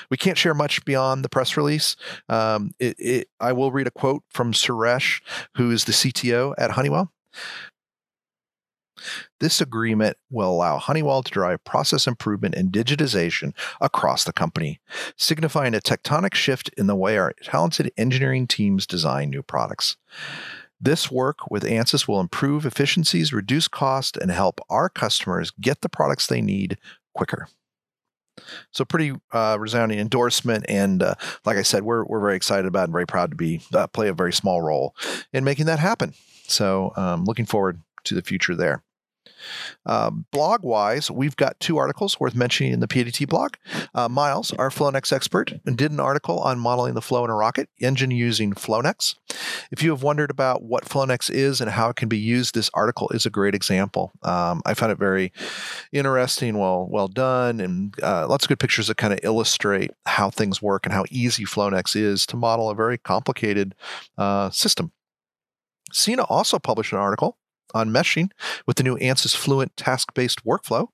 We 0.09 0.17
can't 0.17 0.37
share 0.37 0.53
much 0.53 0.83
beyond 0.85 1.23
the 1.23 1.29
press 1.29 1.57
release. 1.57 1.95
Um, 2.29 2.73
it, 2.79 2.95
it, 2.99 3.27
I 3.39 3.53
will 3.53 3.71
read 3.71 3.87
a 3.87 3.91
quote 3.91 4.23
from 4.29 4.53
Suresh, 4.61 5.21
who 5.55 5.71
is 5.71 5.85
the 5.85 5.91
CTO 5.91 6.53
at 6.57 6.71
Honeywell. 6.71 7.11
This 9.39 9.61
agreement 9.61 10.17
will 10.29 10.51
allow 10.51 10.77
Honeywell 10.77 11.23
to 11.23 11.31
drive 11.31 11.63
process 11.63 12.05
improvement 12.05 12.55
and 12.55 12.71
digitization 12.71 13.53
across 13.79 14.23
the 14.23 14.33
company, 14.33 14.79
signifying 15.17 15.73
a 15.73 15.79
tectonic 15.79 16.35
shift 16.35 16.69
in 16.77 16.87
the 16.87 16.95
way 16.95 17.17
our 17.17 17.33
talented 17.43 17.91
engineering 17.97 18.45
teams 18.47 18.85
design 18.85 19.31
new 19.31 19.41
products. 19.41 19.97
This 20.79 21.11
work 21.11 21.49
with 21.49 21.63
ANSYS 21.63 22.07
will 22.07 22.19
improve 22.19 22.65
efficiencies, 22.65 23.33
reduce 23.33 23.67
cost, 23.67 24.17
and 24.17 24.31
help 24.31 24.59
our 24.69 24.89
customers 24.89 25.51
get 25.61 25.81
the 25.81 25.89
products 25.89 26.27
they 26.27 26.41
need 26.41 26.77
quicker. 27.13 27.47
So 28.71 28.85
pretty 28.85 29.13
uh, 29.31 29.57
resounding 29.59 29.99
endorsement, 29.99 30.65
and 30.67 31.03
uh, 31.03 31.15
like 31.45 31.57
I 31.57 31.63
said, 31.63 31.83
we're 31.83 32.03
we're 32.05 32.19
very 32.19 32.35
excited 32.35 32.65
about 32.65 32.85
and 32.85 32.91
very 32.91 33.07
proud 33.07 33.31
to 33.31 33.37
be 33.37 33.61
uh, 33.73 33.87
play 33.87 34.07
a 34.07 34.13
very 34.13 34.33
small 34.33 34.61
role 34.61 34.95
in 35.33 35.43
making 35.43 35.65
that 35.67 35.79
happen. 35.79 36.13
So 36.47 36.93
um, 36.95 37.25
looking 37.25 37.45
forward 37.45 37.81
to 38.05 38.15
the 38.15 38.21
future 38.21 38.55
there. 38.55 38.83
Um, 39.85 40.25
blog 40.31 40.63
wise, 40.63 41.09
we've 41.09 41.35
got 41.35 41.59
two 41.59 41.77
articles 41.77 42.19
worth 42.19 42.35
mentioning 42.35 42.73
in 42.73 42.79
the 42.79 42.87
PADT 42.87 43.27
blog. 43.27 43.55
Uh, 43.93 44.07
Miles, 44.07 44.51
our 44.53 44.69
FlowNex 44.69 45.11
expert, 45.11 45.53
did 45.65 45.91
an 45.91 45.99
article 45.99 46.39
on 46.39 46.59
modeling 46.59 46.93
the 46.93 47.01
flow 47.01 47.23
in 47.25 47.31
a 47.31 47.35
rocket 47.35 47.69
engine 47.79 48.11
using 48.11 48.53
FlowNex. 48.53 49.15
If 49.71 49.81
you 49.83 49.89
have 49.91 50.03
wondered 50.03 50.29
about 50.29 50.63
what 50.63 50.85
FlowNex 50.85 51.29
is 51.29 51.61
and 51.61 51.71
how 51.71 51.89
it 51.89 51.95
can 51.95 52.09
be 52.09 52.17
used, 52.17 52.53
this 52.53 52.69
article 52.73 53.09
is 53.09 53.25
a 53.25 53.29
great 53.29 53.55
example. 53.55 54.11
Um, 54.23 54.61
I 54.65 54.73
found 54.73 54.91
it 54.91 54.97
very 54.97 55.31
interesting, 55.91 56.57
well, 56.57 56.87
well 56.89 57.07
done, 57.07 57.59
and 57.59 57.95
uh, 58.03 58.27
lots 58.27 58.45
of 58.45 58.49
good 58.49 58.59
pictures 58.59 58.87
that 58.87 58.97
kind 58.97 59.13
of 59.13 59.19
illustrate 59.23 59.91
how 60.05 60.29
things 60.29 60.61
work 60.61 60.85
and 60.85 60.93
how 60.93 61.05
easy 61.09 61.45
FlowNex 61.45 61.95
is 61.95 62.25
to 62.27 62.37
model 62.37 62.69
a 62.69 62.75
very 62.75 62.97
complicated 62.97 63.75
uh, 64.17 64.49
system. 64.49 64.91
Sina 65.91 66.23
also 66.23 66.57
published 66.57 66.93
an 66.93 66.99
article 66.99 67.37
on 67.73 67.89
meshing 67.89 68.31
with 68.65 68.77
the 68.77 68.83
new 68.83 68.97
ANSYS 68.97 69.35
Fluent 69.35 69.75
task-based 69.77 70.45
workflow. 70.45 70.87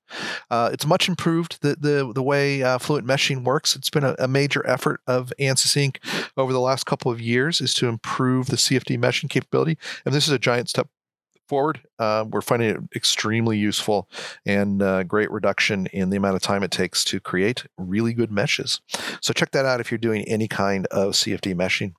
Uh, 0.50 0.70
it's 0.72 0.86
much 0.86 1.08
improved 1.08 1.60
the 1.62 1.76
the, 1.78 2.12
the 2.12 2.22
way 2.22 2.62
uh, 2.62 2.78
Fluent 2.78 3.06
meshing 3.06 3.44
works. 3.44 3.76
It's 3.76 3.90
been 3.90 4.04
a, 4.04 4.14
a, 4.18 4.28
major 4.28 4.66
effort 4.66 5.00
of 5.06 5.32
ANSYS 5.38 5.76
Inc. 5.76 6.32
over 6.36 6.52
the 6.52 6.60
last 6.60 6.86
couple 6.86 7.10
of 7.10 7.20
years 7.20 7.60
is 7.60 7.74
to 7.74 7.88
improve 7.88 8.46
the 8.46 8.56
CFD 8.56 8.98
meshing 8.98 9.30
capability, 9.30 9.78
and 10.04 10.14
this 10.14 10.26
is 10.26 10.32
a 10.32 10.38
giant 10.38 10.68
step 10.68 10.88
forward. 11.48 11.80
Uh, 11.98 12.24
we're 12.28 12.42
finding 12.42 12.68
it 12.68 12.78
extremely 12.94 13.58
useful 13.58 14.08
and 14.44 14.82
uh, 14.82 15.02
great 15.02 15.30
reduction 15.30 15.86
in 15.86 16.10
the 16.10 16.16
amount 16.16 16.36
of 16.36 16.42
time 16.42 16.62
it 16.62 16.70
takes 16.70 17.02
to 17.04 17.18
create 17.18 17.64
really 17.76 18.12
good 18.12 18.30
meshes. 18.30 18.80
So 19.20 19.32
check 19.32 19.50
that 19.52 19.64
out 19.64 19.80
if 19.80 19.90
you're 19.90 19.98
doing 19.98 20.22
any 20.28 20.46
kind 20.46 20.86
of 20.88 21.14
CFD 21.14 21.54
meshing 21.54 21.94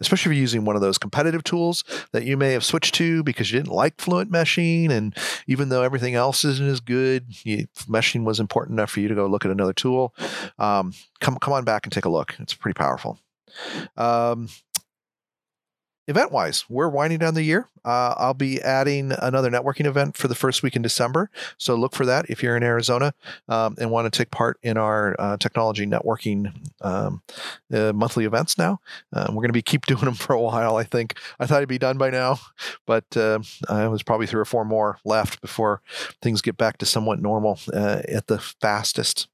especially 0.00 0.30
if 0.30 0.36
you're 0.36 0.40
using 0.40 0.64
one 0.64 0.76
of 0.76 0.82
those 0.82 0.98
competitive 0.98 1.44
tools 1.44 1.84
that 2.12 2.24
you 2.24 2.36
may 2.36 2.52
have 2.52 2.64
switched 2.64 2.94
to 2.96 3.22
because 3.22 3.50
you 3.50 3.58
didn't 3.58 3.72
like 3.74 4.00
fluent 4.00 4.30
meshing. 4.30 4.90
And 4.90 5.16
even 5.46 5.68
though 5.68 5.82
everything 5.82 6.14
else 6.14 6.44
isn't 6.44 6.68
as 6.68 6.80
good, 6.80 7.26
you, 7.44 7.66
meshing 7.86 8.24
was 8.24 8.40
important 8.40 8.78
enough 8.78 8.90
for 8.90 9.00
you 9.00 9.08
to 9.08 9.14
go 9.14 9.26
look 9.26 9.44
at 9.44 9.50
another 9.50 9.72
tool. 9.72 10.14
Um, 10.58 10.92
come, 11.20 11.36
come 11.36 11.54
on 11.54 11.64
back 11.64 11.84
and 11.84 11.92
take 11.92 12.04
a 12.04 12.10
look. 12.10 12.34
It's 12.38 12.54
pretty 12.54 12.76
powerful. 12.76 13.18
Um, 13.96 14.48
event 16.08 16.32
wise, 16.32 16.64
we're 16.68 16.88
winding 16.88 17.18
down 17.18 17.34
the 17.34 17.42
year. 17.42 17.68
Uh, 17.84 18.14
I'll 18.16 18.34
be 18.34 18.60
adding 18.62 19.12
another 19.12 19.50
networking 19.50 19.84
event 19.84 20.16
for 20.16 20.26
the 20.26 20.34
first 20.34 20.62
week 20.62 20.74
in 20.74 20.82
December. 20.82 21.30
So 21.58 21.74
look 21.74 21.94
for 21.94 22.06
that 22.06 22.28
if 22.28 22.42
you're 22.42 22.56
in 22.56 22.62
Arizona 22.62 23.14
um, 23.48 23.76
and 23.78 23.90
want 23.90 24.12
to 24.12 24.18
take 24.18 24.30
part 24.30 24.58
in 24.62 24.76
our 24.76 25.14
uh, 25.18 25.36
technology 25.36 25.86
networking 25.86 26.52
um, 26.80 27.22
uh, 27.72 27.92
monthly 27.92 28.24
events 28.24 28.58
now. 28.58 28.80
Uh, 29.12 29.26
we're 29.28 29.36
going 29.36 29.48
to 29.48 29.52
be 29.52 29.62
keep 29.62 29.86
doing 29.86 30.04
them 30.04 30.14
for 30.14 30.32
a 30.32 30.40
while, 30.40 30.76
I 30.76 30.84
think. 30.84 31.18
I 31.38 31.46
thought 31.46 31.58
it'd 31.58 31.68
be 31.68 31.78
done 31.78 31.98
by 31.98 32.10
now, 32.10 32.40
but 32.86 33.16
uh, 33.16 33.40
I 33.68 33.86
was 33.88 34.02
probably 34.02 34.26
three 34.26 34.40
or 34.40 34.46
four 34.46 34.64
more 34.64 34.98
left 35.04 35.40
before 35.40 35.82
things 36.22 36.42
get 36.42 36.56
back 36.56 36.78
to 36.78 36.86
somewhat 36.86 37.20
normal 37.20 37.60
uh, 37.72 38.02
at 38.08 38.26
the 38.26 38.38
fastest. 38.38 39.28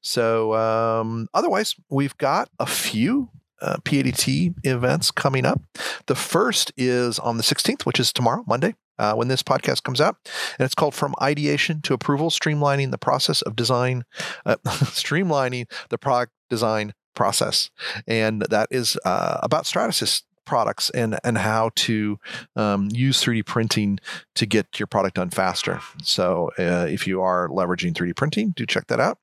So, 0.00 0.54
um, 0.54 1.28
otherwise, 1.32 1.76
we've 1.88 2.16
got 2.18 2.50
a 2.58 2.66
few 2.66 3.30
uh, 3.60 3.76
PADT 3.84 4.54
events 4.64 5.10
coming 5.10 5.46
up. 5.46 5.60
The 6.06 6.14
first 6.14 6.72
is 6.76 7.18
on 7.18 7.36
the 7.36 7.42
16th, 7.42 7.84
which 7.84 8.00
is 8.00 8.12
tomorrow, 8.12 8.44
Monday. 8.46 8.74
Uh, 8.98 9.12
when 9.12 9.28
this 9.28 9.42
podcast 9.42 9.82
comes 9.82 10.00
out, 10.00 10.16
and 10.58 10.64
it's 10.64 10.74
called 10.74 10.94
"From 10.94 11.14
Ideation 11.20 11.82
to 11.82 11.92
Approval: 11.92 12.30
Streamlining 12.30 12.92
the 12.92 12.96
Process 12.96 13.42
of 13.42 13.54
Design, 13.54 14.04
uh, 14.46 14.56
Streamlining 14.64 15.70
the 15.90 15.98
Product 15.98 16.32
Design 16.48 16.94
Process," 17.14 17.68
and 18.06 18.40
that 18.48 18.68
is 18.70 18.96
uh, 19.04 19.38
about 19.42 19.64
Stratasys 19.64 20.22
products 20.46 20.88
and 20.90 21.18
and 21.22 21.36
how 21.36 21.72
to 21.74 22.18
um, 22.54 22.88
use 22.90 23.22
3D 23.22 23.44
printing 23.44 23.98
to 24.34 24.46
get 24.46 24.78
your 24.80 24.86
product 24.86 25.16
done 25.16 25.28
faster. 25.28 25.80
So, 26.02 26.50
uh, 26.58 26.86
if 26.88 27.06
you 27.06 27.20
are 27.20 27.48
leveraging 27.48 27.92
3D 27.92 28.16
printing, 28.16 28.54
do 28.56 28.64
check 28.64 28.86
that 28.86 29.00
out. 29.00 29.18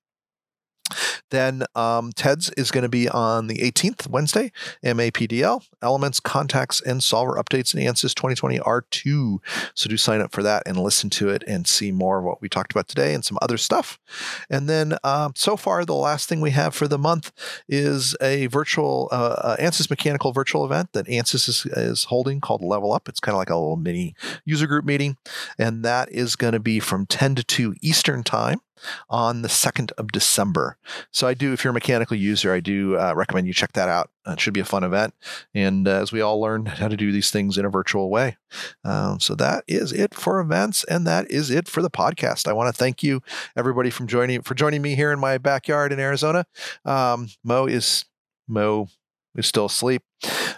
Then 1.29 1.63
um, 1.75 2.11
Ted's 2.13 2.49
is 2.51 2.71
going 2.71 2.83
to 2.83 2.89
be 2.89 3.09
on 3.09 3.47
the 3.47 3.57
18th, 3.57 4.07
Wednesday. 4.07 4.51
MAPDL, 4.83 5.67
Elements, 5.81 6.19
Contacts, 6.19 6.81
and 6.81 7.03
Solver 7.03 7.41
updates 7.41 7.73
in 7.73 7.81
ANSYS 7.81 8.13
2020 8.13 8.59
R2. 8.59 9.39
So 9.73 9.89
do 9.89 9.97
sign 9.97 10.21
up 10.21 10.31
for 10.31 10.43
that 10.43 10.63
and 10.65 10.77
listen 10.77 11.09
to 11.11 11.29
it 11.29 11.43
and 11.47 11.67
see 11.67 11.91
more 11.91 12.19
of 12.19 12.25
what 12.25 12.41
we 12.41 12.49
talked 12.49 12.71
about 12.71 12.87
today 12.87 13.13
and 13.13 13.25
some 13.25 13.37
other 13.41 13.57
stuff. 13.57 13.99
And 14.49 14.69
then 14.69 14.97
uh, 15.03 15.31
so 15.35 15.57
far, 15.57 15.85
the 15.85 15.95
last 15.95 16.29
thing 16.29 16.41
we 16.41 16.51
have 16.51 16.75
for 16.75 16.87
the 16.87 16.99
month 16.99 17.31
is 17.67 18.15
a 18.21 18.47
virtual 18.47 19.09
uh, 19.11 19.15
uh, 19.15 19.55
ANSYS 19.57 19.89
mechanical 19.89 20.33
virtual 20.33 20.65
event 20.65 20.93
that 20.93 21.07
ANSYS 21.07 21.49
is, 21.49 21.65
is 21.65 22.03
holding 22.05 22.41
called 22.41 22.63
Level 22.63 22.93
Up. 22.93 23.09
It's 23.09 23.19
kind 23.19 23.33
of 23.33 23.39
like 23.39 23.49
a 23.49 23.55
little 23.55 23.75
mini 23.75 24.13
user 24.45 24.67
group 24.67 24.85
meeting. 24.85 25.17
And 25.57 25.83
that 25.83 26.11
is 26.11 26.35
going 26.35 26.53
to 26.53 26.59
be 26.59 26.79
from 26.79 27.05
10 27.05 27.35
to 27.35 27.43
2 27.43 27.75
Eastern 27.81 28.23
Time 28.23 28.61
on 29.09 29.41
the 29.41 29.47
2nd 29.47 29.91
of 29.93 30.11
December. 30.11 30.77
So 31.11 31.27
I 31.27 31.33
do, 31.33 31.53
if 31.53 31.63
you're 31.63 31.71
a 31.71 31.73
mechanical 31.73 32.17
user, 32.17 32.53
I 32.53 32.59
do 32.59 32.97
uh, 32.97 33.13
recommend 33.15 33.47
you 33.47 33.53
check 33.53 33.73
that 33.73 33.89
out. 33.89 34.09
it 34.27 34.39
should 34.39 34.53
be 34.53 34.59
a 34.59 34.65
fun 34.65 34.83
event. 34.83 35.13
And 35.53 35.87
uh, 35.87 36.01
as 36.01 36.11
we 36.11 36.21
all 36.21 36.39
learn 36.39 36.65
how 36.67 36.87
to 36.87 36.97
do 36.97 37.11
these 37.11 37.31
things 37.31 37.57
in 37.57 37.65
a 37.65 37.69
virtual 37.69 38.09
way. 38.09 38.37
Um, 38.83 39.19
so 39.19 39.35
that 39.35 39.63
is 39.67 39.91
it 39.91 40.13
for 40.13 40.39
events. 40.39 40.83
And 40.85 41.05
that 41.07 41.29
is 41.29 41.49
it 41.49 41.67
for 41.67 41.81
the 41.81 41.91
podcast. 41.91 42.47
I 42.47 42.53
want 42.53 42.73
to 42.73 42.77
thank 42.77 43.03
you 43.03 43.21
everybody 43.55 43.89
from 43.89 44.07
joining 44.07 44.41
for 44.41 44.55
joining 44.55 44.81
me 44.81 44.95
here 44.95 45.11
in 45.11 45.19
my 45.19 45.37
backyard 45.37 45.91
in 45.91 45.99
Arizona. 45.99 46.45
Um, 46.85 47.29
Mo 47.43 47.65
is 47.65 48.05
Mo 48.47 48.87
is 49.35 49.47
still 49.47 49.65
asleep. 49.65 50.03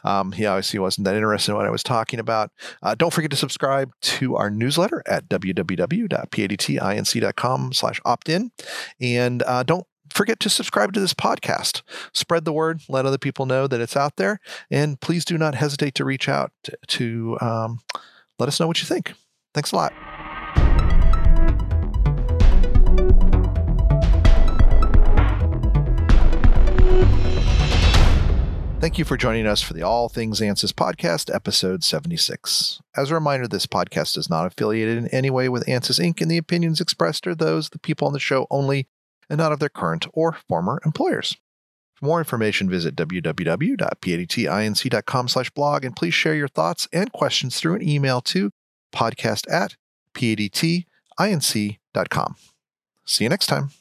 Um, 0.04 0.34
he 0.34 0.46
obviously 0.46 0.80
wasn't 0.80 1.06
that 1.06 1.16
interested 1.16 1.52
in 1.52 1.58
what 1.58 1.66
I 1.66 1.72
was 1.72 1.84
talking 1.84 2.20
about. 2.20 2.52
Uh, 2.84 2.96
don't 2.96 3.14
forget 3.14 3.32
to 3.32 3.38
subscribe 3.38 3.92
to 4.02 4.36
our 4.36 4.50
newsletter 4.50 5.02
at 5.08 5.30
www.padtinc.com 5.30 7.74
slash 7.74 8.02
opt-in. 8.06 8.52
And 9.00 9.44
uh, 9.44 9.64
don't 9.64 9.86
forget 10.14 10.40
to 10.42 10.50
subscribe 10.50 10.94
to 10.94 11.00
this 11.00 11.14
podcast. 11.14 11.82
Spread 12.14 12.46
the 12.46 12.54
word. 12.54 12.82
Let 12.88 13.06
other 13.06 13.18
people 13.18 13.46
know 13.46 13.68
that 13.68 13.82
it's 13.82 13.98
out 13.98 14.16
there. 14.18 14.40
And 14.70 15.02
please 15.02 15.26
do 15.26 15.38
not 15.38 15.56
hesitate 15.56 15.96
to 15.96 16.06
reach 16.06 16.30
out 16.30 16.52
to, 16.64 16.78
to 16.88 17.38
um, 17.42 17.80
let 18.40 18.48
us 18.48 18.60
know 18.60 18.68
what 18.68 18.82
you 18.82 18.88
think. 18.88 19.14
Thanks 19.54 19.72
a 19.72 19.76
lot. 19.76 19.94
Thank 28.86 29.00
you 29.00 29.06
for 29.06 29.18
joining 29.18 29.48
us 29.48 29.64
for 29.64 29.74
the 29.74 29.82
All 29.82 30.10
Things 30.10 30.42
ANSYS 30.42 30.72
podcast, 30.72 31.34
episode 31.34 31.84
76. 31.84 32.84
As 32.96 33.10
a 33.10 33.16
reminder, 33.16 33.48
this 33.48 33.66
podcast 33.66 34.16
is 34.16 34.30
not 34.30 34.46
affiliated 34.46 35.00
in 35.00 35.08
any 35.08 35.32
way 35.32 35.50
with 35.50 35.66
ANSYS 35.66 36.00
Inc., 36.00 36.22
and 36.22 36.30
the 36.30 36.38
opinions 36.38 36.80
expressed 36.80 37.26
are 37.26 37.34
those 37.34 37.66
of 37.66 37.72
the 37.72 37.80
people 37.80 38.06
on 38.06 38.14
the 38.14 38.20
show 38.20 38.46
only 38.52 38.88
and 39.28 39.40
not 39.40 39.52
of 39.52 39.58
their 39.58 39.70
current 39.70 40.06
or 40.14 40.38
former 40.48 40.80
employers. 40.86 41.36
For 41.96 42.06
more 42.06 42.20
information, 42.20 42.70
visit 42.70 42.96
www.padtinc.com 42.96 45.28
slash 45.30 45.50
blog, 45.50 45.84
and 45.84 45.96
please 45.96 46.14
share 46.14 46.36
your 46.36 46.48
thoughts 46.48 46.88
and 46.94 47.12
questions 47.12 47.60
through 47.60 47.74
an 47.74 47.82
email 47.82 48.22
to 48.22 48.52
podcast 48.94 49.52
at 49.52 49.78
padtinc.com. 50.14 50.86
See 53.04 53.24
you 53.24 53.30
next 53.32 53.48
time. 53.48 53.72